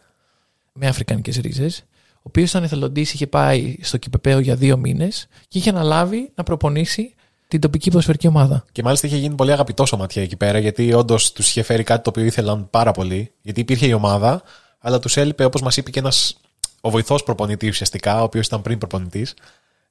με 0.73 0.87
αφρικανικές 0.87 1.37
ρίζες. 1.37 1.85
Ο 2.15 2.23
οποίος 2.23 2.51
ήταν 2.51 2.63
εθελοντής, 2.63 3.13
είχε 3.13 3.27
πάει 3.27 3.77
στο 3.81 3.97
Κυπεπαίο 3.97 4.39
για 4.39 4.57
δύο 4.57 4.77
μήνες 4.77 5.27
και 5.49 5.59
είχε 5.59 5.71
αναλάβει 5.71 6.31
να 6.35 6.43
προπονήσει 6.43 7.15
την 7.51 7.61
τοπική 7.61 7.91
ποδοσφαιρική 7.91 8.27
ομάδα. 8.27 8.65
Και 8.73 8.83
μάλιστα 8.83 9.07
είχε 9.07 9.17
γίνει 9.17 9.35
πολύ 9.35 9.53
αγαπητό 9.53 9.85
ο 9.93 9.97
Ματιέ 9.97 10.23
εκεί 10.23 10.37
πέρα, 10.37 10.59
γιατί 10.59 10.93
όντως 10.93 11.33
τους 11.33 11.49
είχε 11.49 11.63
φέρει 11.63 11.83
κάτι 11.83 12.03
το 12.03 12.11
οποίο 12.11 12.25
ήθελαν 12.25 12.71
πάρα 12.71 12.93
πολύ. 12.93 13.33
Γιατί 13.43 13.61
υπήρχε 13.61 13.87
η 13.87 13.93
ομάδα, 13.93 14.43
αλλά 14.79 14.99
τους 14.99 15.17
έλειπε, 15.17 15.45
όπως 15.45 15.63
μας 15.63 15.77
είπε 15.77 15.91
και 15.91 15.99
ένας. 15.99 16.37
Ο 16.81 16.91
βοηθός 16.91 17.23
προπονητής 17.23 17.71
ουσιαστικά, 17.71 18.21
ο 18.21 18.23
οποίος 18.23 18.47
ήταν 18.47 18.63
πριν 18.63 18.79
προπονητής, 18.79 19.35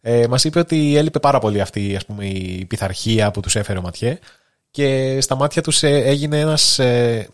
ε, 0.01 0.27
μας 0.27 0.43
είπε 0.43 0.59
ότι 0.59 0.95
έλειπε 0.95 1.19
πάρα 1.19 1.39
πολύ 1.39 1.61
αυτή 1.61 1.95
ας 1.95 2.05
πούμε, 2.05 2.25
η 2.25 2.65
πειθαρχία 2.65 3.31
που 3.31 3.39
τους 3.39 3.55
έφερε 3.55 3.79
ο 3.79 3.81
Ματιέ. 3.81 4.19
Και 4.71 5.17
στα 5.21 5.35
μάτια 5.35 5.61
τους 5.61 5.83
έγινε 5.83 6.39
ένας 6.39 6.79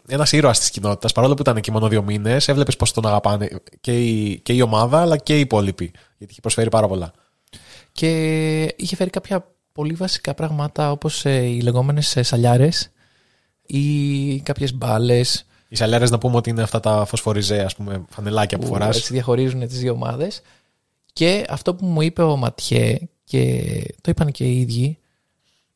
ένας 0.08 0.32
ήρωας 0.32 0.60
της 0.60 0.70
κοινότητας. 0.70 1.12
Παρόλο 1.12 1.34
που 1.34 1.42
ήταν 1.42 1.58
εκεί 1.58 1.72
μόνο 1.72 1.88
δύο 1.88 2.04
μήνες, 2.04 2.48
έβλεπες 2.48 2.76
πώ 2.76 2.92
τον 2.92 3.06
αγαπάνε 3.06 3.50
και 3.82 4.04
η, 4.04 4.40
και 4.40 4.54
η 4.54 4.62
ομάδα, 4.62 5.02
αλλά 5.02 5.18
και 5.18 5.38
οι 5.38 5.40
υπόλοιποι. 5.40 5.92
Γιατί 6.18 6.32
είχε 6.32 6.42
προσφέρει 6.42 6.70
πάρα 6.70 6.88
πολλά. 6.88 7.12
Και 7.92 8.10
είχε 8.76 8.96
φέρει 8.96 9.10
κάποια 9.10 9.55
πολύ 9.76 9.94
βασικά 9.94 10.34
πράγματα 10.34 10.92
όπως 10.92 11.26
ε, 11.26 11.46
οι 11.46 11.62
λεγόμενες 11.62 12.16
ε, 12.16 12.24
σαλιάρες 12.24 12.92
ή 13.66 14.40
κάποιες 14.40 14.74
μπάλες 14.74 15.46
Οι 15.68 15.76
σαλιάρες 15.76 16.12
να 16.12 16.18
πούμε 16.18 16.36
ότι 16.36 16.50
είναι 16.50 16.62
αυτά 16.62 16.80
τα 16.80 17.06
φωσφοριζέ, 17.06 17.62
ας 17.62 17.76
πούμε, 17.76 18.06
φανελάκια 18.10 18.58
που 18.58 18.64
που 18.64 18.70
φοράς. 18.70 18.98
έτσι 18.98 19.14
διαχωρίζουν 19.14 19.68
τις 19.68 19.80
δύο 19.80 19.92
ομάδες. 19.92 20.42
Και 21.14 21.46
αυτό 21.50 21.76
που 21.76 21.86
μου 21.86 22.02
είπε 22.02 22.22
ο 22.22 22.38
Ματιέ 22.38 22.98
και 23.24 23.64
το 24.02 24.12
είπαν 24.12 24.32
και 24.32 24.44
οι 24.44 24.60
ίδιοι 24.60 24.98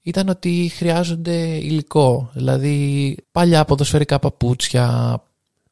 ήταν 0.02 0.30
ότι 0.30 0.72
χρειάζονται 0.76 1.38
υλικό. 1.42 2.30
Δηλαδή 2.34 3.18
παλιά 3.32 3.66
ποδοσφαιρικά 3.66 4.20
παπούτσια, 4.20 5.22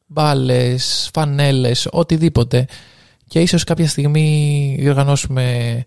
μπάλες, 0.05 1.09
φανέλες, 1.13 1.87
οτιδήποτε. 1.91 2.67
Και 3.27 3.39
ίσως 3.41 3.63
κάποια 3.63 3.87
στιγμή 3.87 4.75
διοργανώσουμε 4.79 5.85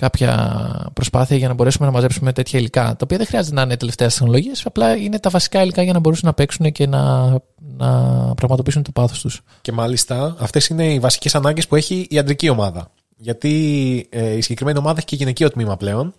κάποια 0.00 0.90
προσπάθεια 0.92 1.36
για 1.36 1.48
να 1.48 1.54
μπορέσουμε 1.54 1.86
να 1.86 1.92
μαζέψουμε 1.92 2.32
τέτοια 2.32 2.58
υλικά. 2.58 2.82
Τα 2.82 2.98
οποία 3.02 3.16
δεν 3.16 3.26
χρειάζεται 3.26 3.54
να 3.54 3.62
είναι 3.62 3.76
τελευταία 3.76 4.08
τεχνολογία, 4.08 4.52
απλά 4.64 4.96
είναι 4.96 5.18
τα 5.18 5.30
βασικά 5.30 5.62
υλικά 5.62 5.82
για 5.82 5.92
να 5.92 5.98
μπορούσαν 5.98 6.26
να 6.26 6.34
παίξουν 6.34 6.72
και 6.72 6.86
να, 6.86 7.30
να 7.76 7.90
πραγματοποιήσουν 8.34 8.82
το 8.82 8.90
πάθος 8.92 9.20
τους. 9.20 9.42
Και 9.60 9.72
μάλιστα 9.72 10.36
αυτές 10.38 10.68
είναι 10.68 10.92
οι 10.92 10.98
βασικές 10.98 11.34
ανάγκες 11.34 11.66
που 11.66 11.76
έχει 11.76 12.06
η 12.10 12.18
αντρική 12.18 12.48
ομάδα. 12.48 12.90
Γιατί 13.16 14.06
ε, 14.10 14.36
η 14.36 14.40
συγκεκριμένη 14.40 14.78
ομάδα 14.78 14.96
έχει 14.96 15.06
και 15.06 15.16
γυναικείο 15.16 15.50
τμήμα 15.50 15.76
πλέον. 15.76 16.14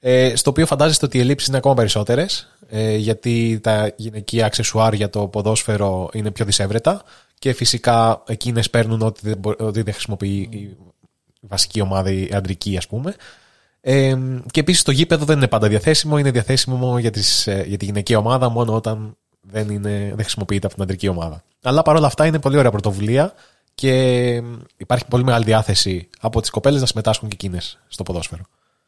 Ε, 0.00 0.36
στο 0.36 0.50
οποίο 0.50 0.66
φαντάζεστε 0.66 1.06
ότι 1.06 1.16
οι 1.16 1.20
ελλείψεις 1.20 1.48
είναι 1.48 1.56
ακόμα 1.56 1.74
περισσότερες. 1.74 2.48
Ε, 2.68 2.96
γιατί 2.96 3.60
τα 3.62 3.92
γυναικεία 3.96 4.46
αξεσουάρ 4.46 4.94
για 4.94 5.10
το 5.10 5.26
ποδόσφαιρο 5.26 6.08
είναι 6.12 6.30
πιο 6.30 6.44
δυσέβρετα. 6.44 7.02
Και 7.38 7.52
φυσικά 7.52 8.22
εκείνες 8.26 8.70
παίρνουν 8.70 9.02
ό,τι 9.02 9.20
δεν, 9.22 9.38
μπο- 9.38 9.54
ό,τι 9.58 9.82
δεν 9.82 9.92
χρησιμοποιεί 9.92 10.48
η 10.50 10.76
βασική 11.40 11.80
ομάδα, 11.80 12.10
η 12.10 12.28
αντρική 12.32 12.76
ας 12.76 12.86
πούμε. 12.86 13.14
Ε, 13.80 14.16
και 14.50 14.60
επίσης 14.60 14.82
το 14.82 14.90
γήπεδο 14.90 15.24
δεν 15.24 15.36
είναι 15.36 15.48
πάντα 15.48 15.68
διαθέσιμο. 15.68 16.18
Είναι 16.18 16.30
διαθέσιμο 16.30 16.76
μόνο 16.76 16.98
για, 16.98 17.10
τις, 17.10 17.46
ε, 17.46 17.64
για 17.66 17.76
τη 17.76 17.84
γυναικεία 17.84 18.18
ομάδα 18.18 18.48
μόνο 18.48 18.74
όταν 18.74 19.16
δεν, 19.40 19.68
είναι, 19.70 19.98
δεν 20.08 20.20
χρησιμοποιείται 20.20 20.66
από 20.66 20.74
την 20.74 20.84
αντρική 20.84 21.08
ομάδα. 21.08 21.42
Αλλά 21.62 21.82
παρόλα 21.82 22.06
αυτά 22.06 22.26
είναι 22.26 22.38
πολύ 22.38 22.56
ωραία 22.56 22.70
πρωτοβουλία 22.70 23.32
και 23.74 24.34
υπάρχει 24.76 25.04
πολύ 25.08 25.24
μεγάλη 25.24 25.44
διάθεση 25.44 26.08
από 26.20 26.40
τις 26.40 26.50
κοπέλες 26.50 26.80
να 26.80 26.86
συμμετάσχουν 26.86 27.28
και 27.28 27.34
εκείνες 27.34 27.78
στο 27.88 28.02
ποδόσφαιρο. 28.02 28.42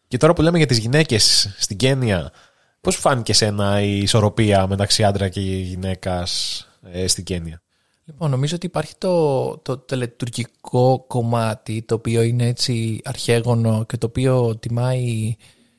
Και 0.09 0.17
τώρα 0.17 0.33
που 0.33 0.43
λέμε 0.43 0.59
για 0.59 0.67
τις 0.67 0.79
γυναίκες 0.79 1.55
στην 1.59 1.77
Κένια, 1.77 2.33
πώς 2.81 2.95
σου 2.95 3.01
φάνηκε 3.01 3.33
σένα 3.33 3.81
η 3.81 3.99
ισορροπία 3.99 4.67
μεταξύ 4.67 5.05
άντρα 5.05 5.29
και 5.29 5.41
γυναίκας 5.41 6.67
ε, 6.93 7.07
στην 7.07 7.25
Κένια; 7.25 7.63
Λοιπόν, 8.05 8.31
νομίζω 8.31 8.57
ότι 8.57 8.67
υπάρχει 8.67 8.95
το, 8.99 9.57
το 9.59 9.79
τελετουργικό 9.79 11.05
κομμάτι 11.07 11.83
το 11.83 11.95
οποίο 11.95 12.23
είναι 12.23 12.47
έτσι 12.47 13.01
αρχαίγωνο 13.05 13.85
και 13.85 13.97
το 13.97 14.07
οποίο 14.07 14.57
τιμάει 14.57 15.37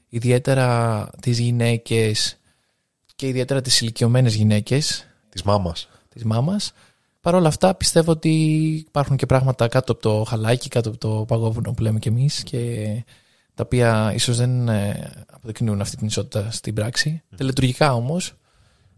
ιδιαίτερα 0.09 1.09
τις 1.21 1.39
γυναίκες 1.39 2.37
και 3.15 3.27
ιδιαίτερα 3.27 3.61
τις 3.61 3.81
ηλικιωμένες 3.81 4.35
γυναίκες 4.35 5.05
Της 5.29 5.43
μάμας. 5.43 5.89
της 6.09 6.23
μάμας. 6.23 6.73
Παρ' 7.21 7.35
όλα 7.35 7.47
αυτά 7.47 7.75
πιστεύω 7.75 8.11
ότι 8.11 8.29
υπάρχουν 8.87 9.15
και 9.15 9.25
πράγματα 9.25 9.67
κάτω 9.67 9.91
από 9.91 10.01
το 10.01 10.23
χαλάκι, 10.23 10.69
κάτω 10.69 10.89
από 10.89 10.97
το 10.97 11.25
παγόβουνο 11.27 11.71
που 11.71 11.81
λέμε 11.81 11.99
κι 11.99 12.07
εμείς 12.07 12.43
και 12.43 12.85
τα 13.53 13.63
οποία 13.63 14.11
ίσως 14.15 14.37
δεν 14.37 14.67
ε, 14.69 15.11
αποδεικνύουν 15.31 15.81
αυτή 15.81 15.97
την 15.97 16.07
ισότητα 16.07 16.51
στην 16.51 16.73
πράξη. 16.73 17.21
Τελετουργικά 17.35 17.93
όμως 17.93 18.33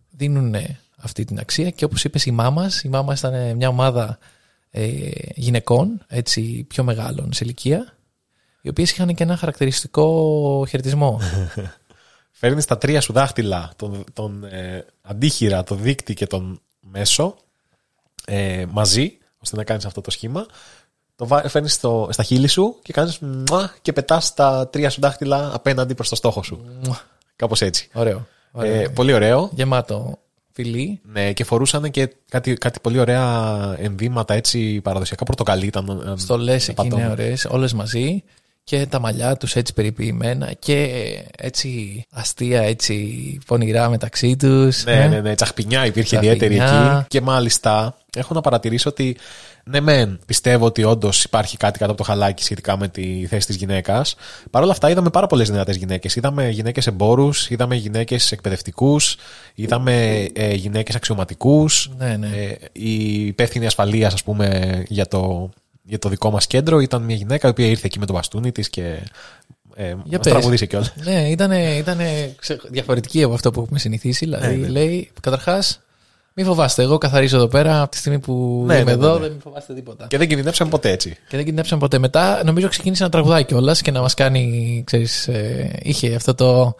δίνουν 0.09 0.53
ε, 0.53 0.79
αυτή 1.03 1.25
την 1.25 1.39
αξία 1.39 1.69
και 1.69 1.85
όπως 1.85 2.03
είπες 2.03 2.25
η 2.25 2.31
μάμας, 2.31 2.83
η 2.83 2.89
μάμας 2.89 3.19
ήταν 3.19 3.55
μια 3.55 3.67
ομάδα 3.67 4.17
ε, 4.69 5.09
γυναικών 5.35 6.05
έτσι 6.07 6.65
πιο 6.69 6.83
μεγάλων 6.83 7.33
σε 7.33 7.43
ηλικία 7.43 7.97
οι 8.61 8.69
οποίες 8.69 8.91
είχαν 8.91 9.15
και 9.15 9.23
ένα 9.23 9.37
χαρακτηριστικό 9.37 10.65
χαιρετισμό. 10.69 11.19
Φέρνεις 12.31 12.65
τα 12.65 12.77
τρία 12.77 13.01
σου 13.01 13.13
δάχτυλα, 13.13 13.71
τον, 13.75 14.03
τον 14.13 14.43
ε, 14.43 14.85
αντίχειρα, 15.01 15.63
το 15.63 15.75
δίκτυ 15.75 16.13
και 16.13 16.27
τον 16.27 16.61
μέσο 16.79 17.35
ε, 18.25 18.65
μαζί, 18.69 19.17
ώστε 19.37 19.55
να 19.55 19.63
κάνεις 19.63 19.85
αυτό 19.85 20.01
το 20.01 20.11
σχήμα. 20.11 20.45
Το 21.15 21.25
φέρνεις 21.47 21.73
στα 22.09 22.23
χείλη 22.23 22.47
σου 22.47 22.79
και 22.81 22.93
κάνεις 22.93 23.19
μουα 23.19 23.73
και 23.81 23.93
πετάς 23.93 24.33
τα 24.33 24.67
τρία 24.67 24.89
σου 24.89 25.01
δάχτυλα 25.01 25.51
απέναντι 25.53 25.95
προς 25.95 26.09
το 26.09 26.15
στόχο 26.15 26.43
σου. 26.43 26.65
Κάπως 27.35 27.61
έτσι. 27.61 27.89
Ωραίο. 27.93 28.27
ωραίο. 28.51 28.81
Ε, 28.81 28.87
πολύ 28.87 29.13
ωραίο. 29.13 29.49
Γεμάτο 29.53 30.19
φιλί. 30.53 30.99
Ναι, 31.13 31.33
και 31.33 31.43
φορούσαν 31.43 31.91
και 31.91 32.15
κάτι, 32.29 32.53
κάτι 32.53 32.79
πολύ 32.81 32.99
ωραία 32.99 33.75
ενδύματα 33.79 34.33
έτσι 34.33 34.81
παραδοσιακά. 34.81 35.23
Πορτοκαλί 35.23 35.65
ήταν. 35.65 36.03
ε, 36.07 36.13
Στολέ 36.19 36.53
εκεί 36.53 36.73
πατώμα. 36.73 37.01
είναι 37.01 37.11
ωραίες, 37.11 37.45
όλες 37.45 37.73
μαζί. 37.73 38.23
Και 38.63 38.85
τα 38.85 38.99
μαλλιά 38.99 39.37
τους 39.37 39.55
έτσι 39.55 39.73
περιποιημένα 39.73 40.53
και 40.53 40.89
έτσι 41.37 42.03
αστεία, 42.11 42.61
έτσι 42.61 43.37
πονηρά 43.45 43.89
μεταξύ 43.89 44.35
τους. 44.35 44.83
Ναι, 44.83 45.07
ναι, 45.07 45.21
ναι. 45.21 45.35
Τσαχπινιά 45.35 45.85
υπήρχε 45.85 46.17
Τσαχπινιά. 46.17 46.35
ιδιαίτερη 46.47 46.73
εκεί. 46.95 47.05
Και 47.07 47.21
μάλιστα 47.21 47.97
έχω 48.15 48.33
να 48.33 48.41
παρατηρήσω 48.41 48.89
ότι 48.89 49.17
ναι, 49.65 49.79
μεν 49.79 50.19
πιστεύω 50.25 50.65
ότι 50.65 50.83
όντως 50.83 51.23
υπάρχει 51.23 51.57
κάτι 51.57 51.79
κάτω 51.79 51.91
από 51.91 52.03
το 52.03 52.07
χαλάκι 52.09 52.43
σχετικά 52.43 52.77
με 52.77 52.87
τη 52.87 53.25
θέση 53.25 53.47
της 53.47 53.55
γυναίκας. 53.55 54.15
Παρ' 54.49 54.63
όλα 54.63 54.71
αυτά 54.71 54.89
είδαμε 54.89 55.09
πάρα 55.09 55.27
πολλές 55.27 55.49
δυνατές 55.49 55.75
γυναίκες. 55.75 56.15
Είδαμε 56.15 56.49
γυναίκες 56.49 56.87
εμπόρους, 56.87 57.49
είδαμε 57.49 57.75
γυναίκες 57.75 58.31
εκπαιδευτικούς, 58.31 59.15
είδαμε 59.55 60.27
ε, 60.33 60.53
γυναίκες 60.53 60.95
αξιωματικούς. 60.95 61.89
Ναι, 61.97 62.17
ναι. 62.17 62.27
Ε, 62.27 62.55
η 62.71 63.25
υπεύθυνη 63.25 63.65
ασφαλείας, 63.65 64.13
ας 64.13 64.23
πούμε, 64.23 64.83
για 64.87 65.07
το, 65.07 65.49
για 65.83 65.99
το 65.99 66.09
δικό 66.09 66.31
μας 66.31 66.47
κέντρο 66.47 66.79
ήταν 66.79 67.01
μια 67.01 67.15
γυναίκα 67.15 67.47
η 67.47 67.49
οποία 67.49 67.65
ήρθε 67.67 67.85
εκεί 67.85 67.99
με 67.99 68.05
το 68.05 68.13
μπαστούνι 68.13 68.51
της 68.51 68.69
και. 68.69 68.97
Ε, 69.75 69.85
Για 69.87 69.95
μας 69.95 70.19
πες. 70.21 70.31
τραγουδίσε 70.31 70.65
κιόλας. 70.65 70.93
Ναι, 71.03 71.29
ήταν 71.29 71.51
ήτανε 71.51 72.35
ξε- 72.39 72.61
διαφορετική 72.69 73.23
από 73.23 73.33
αυτό 73.33 73.51
που 73.51 73.61
έχουμε 73.61 73.79
συνηθίσει. 73.79 74.25
Δηλαδή, 74.25 74.47
Ναι, 74.55 74.55
ναι. 74.55 74.67
λέει, 74.67 75.11
καταρχάς, 75.21 75.77
Μην 76.35 76.45
φοβάστε, 76.45 76.83
εγώ 76.83 76.97
καθαρίζω 76.97 77.35
εδώ 77.37 77.47
πέρα 77.47 77.81
από 77.81 77.91
τη 77.91 77.97
στιγμή 77.97 78.19
που 78.19 78.63
Ναι, 78.67 78.73
είμαι 78.73 78.83
ναι, 78.83 78.83
ναι, 78.83 78.91
εδώ, 78.91 79.13
ναι. 79.13 79.19
δεν 79.19 79.31
μην 79.31 79.39
φοβάστε 79.41 79.73
τίποτα. 79.73 80.07
Και 80.07 80.17
δεν 80.17 80.27
κινδυνεύσαμε 80.27 80.69
ποτέ 80.69 80.89
έτσι. 80.91 81.09
Και 81.09 81.15
δεν 81.35 81.39
κινδυνεύσαμε 81.39 81.81
ποτέ. 81.81 81.97
Μετά 81.97 82.41
νομίζω 82.45 82.67
ξεκίνησε 82.67 83.03
να 83.03 83.09
τραγουδάει 83.09 83.43
κιόλας 83.45 83.81
και 83.81 83.91
να 83.91 84.01
μας 84.01 84.13
κάνει, 84.13 84.83
ξέρεις, 84.85 85.27
ε, 85.27 85.79
είχε 85.83 86.15
αυτό 86.15 86.33
το. 86.35 86.75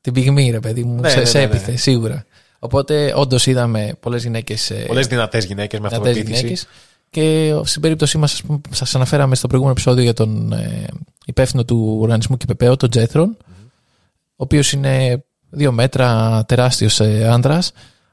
την 0.00 0.12
πυγμή, 0.12 0.50
ρε 0.50 0.60
παιδί 0.60 0.84
μου, 0.84 1.00
Ναι, 1.00 1.08
σε, 1.08 1.18
ναι, 1.18 1.24
σε 1.24 1.38
ναι, 1.38 1.44
ναι. 1.46 1.50
έπιθε, 1.50 1.76
σίγουρα. 1.76 2.24
Οπότε 2.58 3.12
όντως 3.16 3.46
είδαμε 3.46 3.92
πολλές 4.00 4.22
γυναίκες. 4.22 4.72
Πολλές 4.86 5.06
δυνατές 5.06 5.44
γυναίκες 5.44 5.80
με 5.80 5.86
αυτοπεποίθηση. 5.86 6.66
Γυναίκες. 7.12 7.60
Και 7.62 7.68
στην 7.68 7.80
περίπτωσή 7.82 8.18
μας, 8.18 8.42
σας 8.70 8.94
αναφέραμε 8.94 9.34
στο 9.34 9.46
προηγούμενο 9.46 9.76
επεισόδιο 9.78 10.02
για 10.02 10.12
τον 10.14 10.52
ε, 10.52 10.86
υπεύθυνο 11.26 11.64
του 11.64 11.98
οργανισμού 12.00 12.36
Κυπεπέο, 12.36 12.76
τον 12.76 12.90
τζεθρον 12.90 13.36
ο 14.36 14.44
οποίος 14.44 14.72
είναι 14.72 15.24
δύο 15.50 15.72
μέτρα 15.72 16.44
τεράστιος 16.48 17.00
ε, 17.00 17.28
άντρα. 17.28 17.58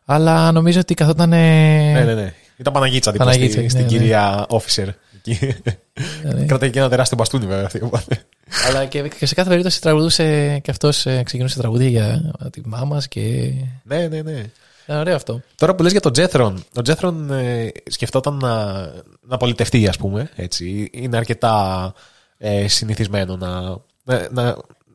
Αλλά 0.05 0.51
νομίζω 0.51 0.79
ότι 0.79 0.93
καθόταν. 0.93 1.33
ε, 1.33 1.91
Ναι, 1.91 2.03
ναι, 2.03 2.13
ναι. 2.13 2.33
Ήταν 2.57 2.73
Παναγίτσα 2.73 3.11
δίπλα 3.11 3.25
Παναγίτσα, 3.25 3.51
στη- 3.53 3.61
ναι, 3.63 3.69
στην 3.69 3.81
ναι. 3.81 3.87
κυρία 3.87 4.45
officer. 4.49 4.87
Εκεί. 5.25 5.39
ναι, 6.23 6.33
ναι. 6.33 6.45
Κρατάει 6.45 6.69
και 6.69 6.79
ένα 6.79 6.89
τεράστιο 6.89 7.17
μπαστούνι 7.17 7.45
βέβαια 7.45 7.65
αυτή. 7.65 7.81
οπότε. 7.83 8.25
Αλλά 8.67 8.85
και, 8.85 9.01
και 9.19 9.25
σε 9.25 9.35
κάθε 9.35 9.49
περίπτωση 9.49 9.81
τραγουδούσε 9.81 10.59
και 10.63 10.71
αυτός 10.71 11.05
ξεκινούσε 11.23 11.57
τραγούδια 11.57 11.87
για 11.89 12.33
τη 12.51 12.61
μάμα 12.65 13.01
και. 13.09 13.51
Ναι, 13.83 14.07
ναι, 14.07 14.21
ναι. 14.21 14.43
Ήταν 14.89 15.01
ωραίο 15.01 15.15
αυτό. 15.15 15.41
Τώρα 15.55 15.75
που 15.75 15.83
λες 15.83 15.91
για 15.91 16.01
τον 16.01 16.11
Τζέθρον, 16.13 16.63
ο 16.75 16.81
Τζέθρον 16.81 17.31
ε, 17.31 17.71
σκεφτόταν 17.89 18.33
να, 18.33 18.73
να 19.21 19.37
πολιτευτεί, 19.37 19.87
ας 19.87 19.97
πούμε. 19.97 20.29
Έτσι. 20.35 20.89
Είναι 20.93 21.17
αρκετά 21.17 21.93
ε, 22.37 22.67
συνηθισμένο 22.67 23.35
να, 23.35 23.49
να, 24.03 24.27
να, 24.31 24.43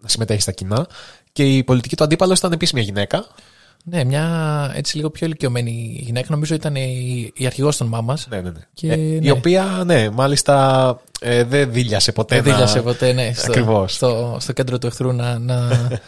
να 0.00 0.08
συμμετέχει 0.08 0.40
στα 0.40 0.52
κοινά. 0.52 0.86
Και 1.32 1.44
η 1.56 1.64
πολιτική 1.64 1.96
του 1.96 2.04
αντίπαλο 2.04 2.32
ήταν 2.32 2.52
επίση 2.52 2.74
μια 2.74 2.82
γυναίκα. 2.82 3.26
Ναι, 3.84 4.04
μια 4.04 4.72
έτσι 4.74 4.96
λίγο 4.96 5.10
πιο 5.10 5.26
ηλικιωμένη 5.26 6.00
γυναίκα, 6.04 6.26
νομίζω 6.30 6.54
ήταν 6.54 6.74
η, 6.74 7.30
η 7.34 7.46
αρχηγός 7.46 7.76
των 7.76 7.86
μάμας. 7.86 8.26
Ναι, 8.30 8.40
ναι, 8.40 8.50
ναι. 8.50 8.60
Και, 8.74 8.92
Ε, 8.92 8.96
ναι. 8.96 9.18
Η 9.26 9.30
οποία, 9.30 9.82
ναι, 9.86 10.10
μάλιστα 10.10 11.00
ε, 11.20 11.44
δεν 11.44 11.72
δίλιασε 11.72 12.12
ποτέ. 12.12 12.34
Δεν 12.34 12.44
να- 12.44 12.50
δίλιασε 12.52 12.82
ποτέ, 12.82 13.12
ναι, 13.12 13.32
στο, 13.34 13.50
Ακριβώς. 13.50 13.94
στο, 13.94 14.36
στο 14.40 14.52
κέντρο 14.52 14.78
του 14.78 14.86
εχθρού 14.86 15.12
να. 15.12 15.38
να, 15.38 15.68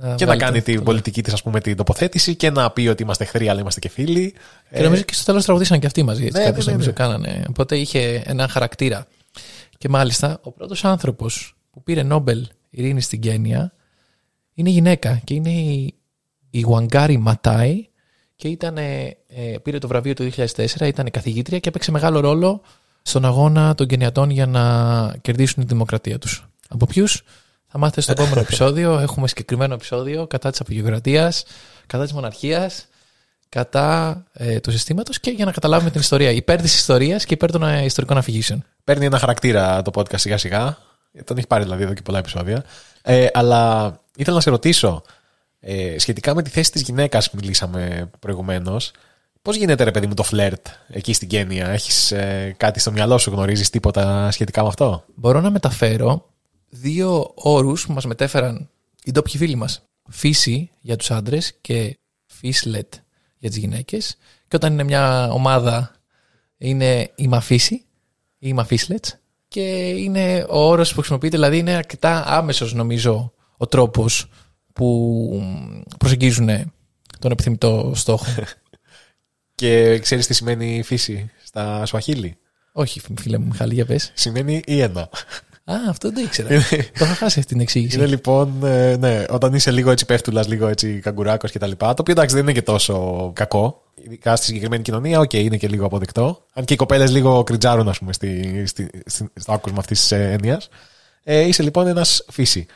να 0.00 0.14
Και 0.14 0.24
να 0.24 0.30
βάλει 0.30 0.40
κάνει 0.40 0.58
το- 0.58 0.64
την 0.64 0.76
το- 0.76 0.82
πολιτική 0.82 1.22
της, 1.22 1.32
ας 1.32 1.42
πούμε, 1.42 1.60
την 1.60 1.76
τοποθέτηση 1.76 2.34
και 2.34 2.50
να 2.50 2.70
πει 2.70 2.88
ότι 2.88 3.02
είμαστε 3.02 3.24
εχθροί, 3.24 3.48
αλλά 3.48 3.60
είμαστε 3.60 3.80
και 3.80 3.88
φίλοι. 3.88 4.34
Και 4.74 4.82
νομίζω 4.82 5.02
και 5.02 5.14
στο 5.14 5.24
τέλος 5.24 5.44
τραγουδήσαν 5.44 5.78
και 5.80 5.86
αυτοί 5.86 6.02
μαζί. 6.02 6.24
Έτσι, 6.24 6.38
Ναι, 6.38 6.44
κάποιος 6.44 6.66
ναι, 6.66 6.72
ναι, 6.72 6.78
νομίζω 6.78 6.90
ναι. 6.98 7.04
κάνανε. 7.04 7.44
Οπότε 7.48 7.76
είχε 7.76 8.22
έναν 8.26 8.48
χαρακτήρα. 8.48 9.06
Και 9.78 9.88
μάλιστα 9.88 10.38
ο 10.42 10.50
πρώτος 10.52 10.84
άνθρωπος 10.84 11.56
που 11.70 11.82
πήρε 11.82 12.02
Νόμπελ 12.02 12.46
ειρήνης 12.70 13.04
στην 13.04 13.20
Κένια 13.20 13.72
είναι 14.54 14.70
γυναίκα 14.70 15.20
και 15.24 15.34
είναι 15.34 15.50
η, 15.50 15.94
η 16.50 16.64
Wangari 16.70 17.16
Ματάι 17.18 17.86
και 18.36 18.48
ήταν, 18.48 18.76
ε, 18.76 19.16
πήρε 19.62 19.78
το 19.78 19.88
βραβείο 19.88 20.14
το 20.14 20.24
2004, 20.24 20.86
ήταν 20.86 21.10
καθηγήτρια 21.10 21.58
και 21.58 21.68
έπαιξε 21.68 21.90
μεγάλο 21.90 22.20
ρόλο 22.20 22.60
στον 23.02 23.24
αγώνα 23.24 23.74
των 23.74 23.86
Κενιατών 23.86 24.30
για 24.30 24.46
να 24.46 25.14
κερδίσουν 25.20 25.62
τη 25.62 25.68
δημοκρατία 25.68 26.18
τους. 26.18 26.48
Από 26.68 26.86
ποιους; 26.86 27.22
Θα 27.68 27.78
μάθετε 27.78 28.00
στο 28.00 28.12
επόμενο 28.12 28.40
επεισόδιο. 28.40 28.98
Έχουμε 28.98 29.28
συγκεκριμένο 29.28 29.74
επεισόδιο 29.74 30.26
κατά 30.26 30.50
της 30.50 30.60
απογειοκρατίας, 30.60 31.44
κατά 31.86 32.02
της 32.02 32.12
μοναρχίας, 32.12 32.86
κατά 33.48 34.22
ε, 34.32 34.60
του 34.60 34.70
συστήματος 34.70 35.20
και 35.20 35.30
για 35.30 35.44
να 35.44 35.52
καταλάβουμε 35.52 35.90
την 35.90 36.00
ιστορία. 36.00 36.30
Υπέρ 36.30 36.60
της 36.60 36.74
ιστορίας 36.74 37.24
και 37.24 37.34
υπέρ 37.34 37.50
των 37.50 37.62
ε, 37.62 37.84
ιστορικών 37.84 38.18
αφηγήσεων. 38.18 38.64
Παίρνει 38.84 39.04
ένα 39.04 39.18
χαρακτήρα 39.18 39.82
το 39.82 39.90
podcast 39.94 40.18
σιγά 40.20 40.38
σιγά. 40.38 40.78
Τον 41.24 41.36
έχει 41.36 41.46
πάρει 41.46 41.62
δηλαδή 41.62 41.82
εδώ 41.82 41.94
και 41.94 42.02
πολλά 42.02 42.18
επεισόδια. 42.18 42.64
Ε, 43.02 43.26
αλλά 43.32 43.94
ήθελα 44.16 44.36
να 44.36 44.42
σε 44.42 44.50
ρωτήσω, 44.50 45.02
ε, 45.60 45.98
σχετικά 45.98 46.34
με 46.34 46.42
τη 46.42 46.50
θέση 46.50 46.72
της 46.72 46.82
γυναίκας 46.82 47.30
που 47.30 47.36
μιλήσαμε 47.40 48.10
προηγουμένως, 48.18 48.90
πώς 49.42 49.56
γίνεται 49.56 49.84
ρε 49.84 49.90
παιδί 49.90 50.06
μου 50.06 50.14
το 50.14 50.22
φλερτ 50.22 50.66
εκεί 50.88 51.12
στην 51.12 51.28
Κένια, 51.28 51.68
έχεις 51.68 52.12
ε, 52.12 52.54
κάτι 52.56 52.80
στο 52.80 52.92
μυαλό 52.92 53.18
σου, 53.18 53.30
γνωρίζεις 53.30 53.70
τίποτα 53.70 54.30
σχετικά 54.30 54.62
με 54.62 54.68
αυτό; 54.68 55.04
Μπορώ 55.14 55.40
να 55.40 55.50
μεταφέρω 55.50 56.28
δύο 56.68 57.32
όρους 57.34 57.86
που 57.86 57.92
μας 57.92 58.04
μετέφεραν 58.04 58.70
οι 59.04 59.10
ντόπιοι 59.10 59.36
φίλοι 59.36 59.54
μας. 59.54 59.82
Φύση 60.10 60.70
για 60.80 60.96
τους 60.96 61.10
άντρες 61.10 61.54
και 61.60 61.98
φύσλετ 62.26 62.94
για 63.38 63.48
τις 63.48 63.58
γυναίκες. 63.58 64.16
Και 64.48 64.56
όταν 64.56 64.72
είναι 64.72 64.82
μια 64.82 65.30
ομάδα 65.32 65.94
είναι 66.58 67.10
η 67.14 67.28
mafisi 67.28 67.74
ή 67.74 67.84
η 68.38 68.52
mafislets. 68.52 69.16
Και 69.48 69.88
είναι 69.88 70.46
ο 70.48 70.68
όρος 70.68 70.88
που 70.88 70.96
χρησιμοποιείται, 70.96 71.36
δηλαδή 71.36 71.58
είναι 71.58 71.74
αρκετά 71.74 72.24
άμεσος 72.26 72.74
νομίζω 72.74 73.32
ο 73.56 73.66
τρόπος 73.66 74.30
που 74.72 75.42
προσεγγίζουν 75.98 76.72
τον 77.18 77.30
επιθυμητό 77.30 77.92
στόχο. 77.94 78.26
Και 79.54 79.98
ξέρεις 79.98 80.26
τι 80.26 80.34
σημαίνει 80.34 80.82
fisi 80.82 81.30
στα 81.44 81.86
Σουαχίλι. 81.86 82.36
Όχι 82.72 83.00
φίλε 83.20 83.38
μου 83.38 83.46
Μιχάλη, 83.46 83.74
για 83.74 83.86
πες. 83.86 84.10
Σημαίνει 84.14 84.62
ύαινα. 84.66 85.08
Α, 85.70 85.74
αυτό 85.88 86.10
δεν 86.10 86.24
ήξερα. 86.24 86.48
το 86.98 87.04
είχα 87.04 87.14
χάσει 87.14 87.38
αυτή 87.38 87.52
την 87.52 87.60
εξήγηση. 87.60 87.96
Είναι 87.96 88.06
λοιπόν, 88.06 88.64
ε, 88.64 88.96
ναι, 88.96 89.24
όταν 89.30 89.54
είσαι 89.54 89.70
λίγο 89.70 89.90
έτσι 89.90 90.06
πέφτουλας, 90.06 90.48
λίγο 90.48 90.66
έτσι 90.66 90.98
καγκουράκος 91.00 91.52
κτλ. 91.52 91.70
Το 91.70 91.86
οποίο 91.88 92.12
εντάξει 92.12 92.34
δεν 92.34 92.44
είναι 92.44 92.52
και 92.52 92.62
τόσο 92.62 93.30
κακό. 93.34 93.82
Ειδικά 94.04 94.36
στη 94.36 94.46
συγκεκριμένη 94.46 94.82
κοινωνία, 94.82 95.20
οκ, 95.20 95.32
είναι 95.32 95.56
και 95.56 95.68
λίγο 95.68 95.86
αποδεκτό. 95.86 96.44
Αν 96.52 96.64
και 96.64 96.72
οι 96.72 96.76
κοπέλες 96.76 97.10
λίγο 97.10 97.42
κριντζάρουν, 97.42 97.88
ας 97.88 97.98
πούμε, 97.98 98.12
στη, 98.12 98.62
στη, 98.66 98.90
στη- 99.06 99.30
στο 99.34 99.52
άκουσμα 99.52 99.78
αυτής 99.78 100.00
της 100.00 100.10
έννοιας. 100.12 100.68
Ε, 101.24 101.40
είσαι 101.40 101.62
λοιπόν 101.62 101.86
ένας 101.86 102.24
φύση. 102.30 102.66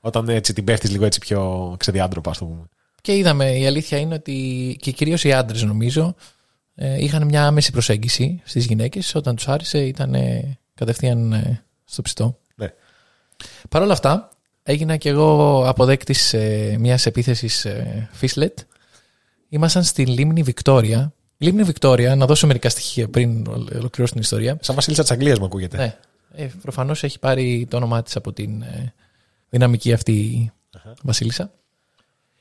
Όταν 0.00 0.28
έτσι 0.28 0.52
την 0.52 0.64
πέφτεις 0.64 0.90
λίγο 0.90 1.04
έτσι 1.04 1.18
πιο 1.18 1.74
ξεδιάντροπα, 1.78 2.30
ας 2.30 2.38
το 2.38 2.44
πούμε. 2.44 2.64
Και 3.00 3.16
είδαμε, 3.16 3.50
η 3.58 3.66
αλήθεια 3.66 3.98
είναι 3.98 4.14
ότι 4.14 4.76
και 4.80 4.90
κυρίως 4.90 5.24
οι 5.24 5.32
άντρες 5.32 5.62
νομίζω 5.62 6.14
ε, 6.74 7.04
είχαν 7.04 7.24
μια 7.24 7.46
άμεση 7.46 7.72
προσέγγιση 7.72 8.40
στις 8.44 8.66
γυναίκες 8.66 9.14
όταν 9.14 9.36
τους 9.36 9.48
άρεσε 9.48 9.78
ήταν 9.78 10.14
ε, 10.14 10.58
κατευθείαν 10.74 11.32
ε, 11.32 11.64
στο 11.86 12.02
ψητό. 12.02 12.38
Ναι. 12.54 12.72
Παρ' 13.68 13.82
όλα 13.82 13.92
αυτά 13.92 14.30
έγινα 14.62 14.96
και 14.96 15.08
εγώ 15.08 15.62
αποδέκτης 15.68 16.34
ε, 16.34 16.76
μιας 16.78 17.06
επίθεσης 17.06 17.64
ε, 17.64 18.08
Φίσλετ. 18.12 18.58
Ήμασταν 19.48 19.84
στη 19.84 20.06
Λίμνη 20.06 20.42
Βικτόρια. 20.42 21.12
Λίμνη 21.38 21.62
Βικτόρια, 21.62 22.16
να 22.16 22.26
δώσω 22.26 22.46
μερικά 22.46 22.68
στοιχεία 22.68 23.08
πριν 23.08 23.46
ολοκληρώσω 23.48 24.12
την 24.12 24.20
ιστορία. 24.20 24.58
Σαν 24.60 24.74
Βασίλισσα 24.74 25.02
τη 25.02 25.12
Αγγλία 25.12 25.36
μου 25.38 25.44
ακούγεται. 25.44 25.76
Ναι, 25.76 25.96
ε, 26.32 26.48
προφανώς 26.62 27.02
έχει 27.02 27.18
πάρει 27.18 27.66
το 27.70 27.76
όνομά 27.76 28.02
της 28.02 28.16
από 28.16 28.32
την 28.32 28.62
ε, 28.62 28.94
δυναμική 29.48 29.92
αυτή 29.92 30.50
βασίλισσα. 31.02 31.52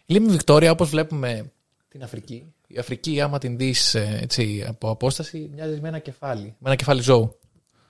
Η 0.06 0.14
Λίμνη 0.14 0.32
Βικτόρια, 0.32 0.72
όπως 0.72 0.90
βλέπουμε 0.90 1.52
την 1.90 2.04
Αφρική, 2.04 2.54
η 2.68 2.78
Αφρική 2.78 3.22
άμα 3.22 3.38
την 3.38 3.58
δεις 3.58 3.96
ε, 3.96 4.20
έτσι, 4.22 4.66
από 4.68 4.90
απόσταση 4.90 5.50
μοιάζει 5.54 5.80
με 5.80 5.88
ένα 5.88 6.00
κεφάλι, 6.00 6.44
με 6.44 6.70
ένα 6.70 6.76
κεφάλι 6.76 7.02
ζώου. 7.02 7.40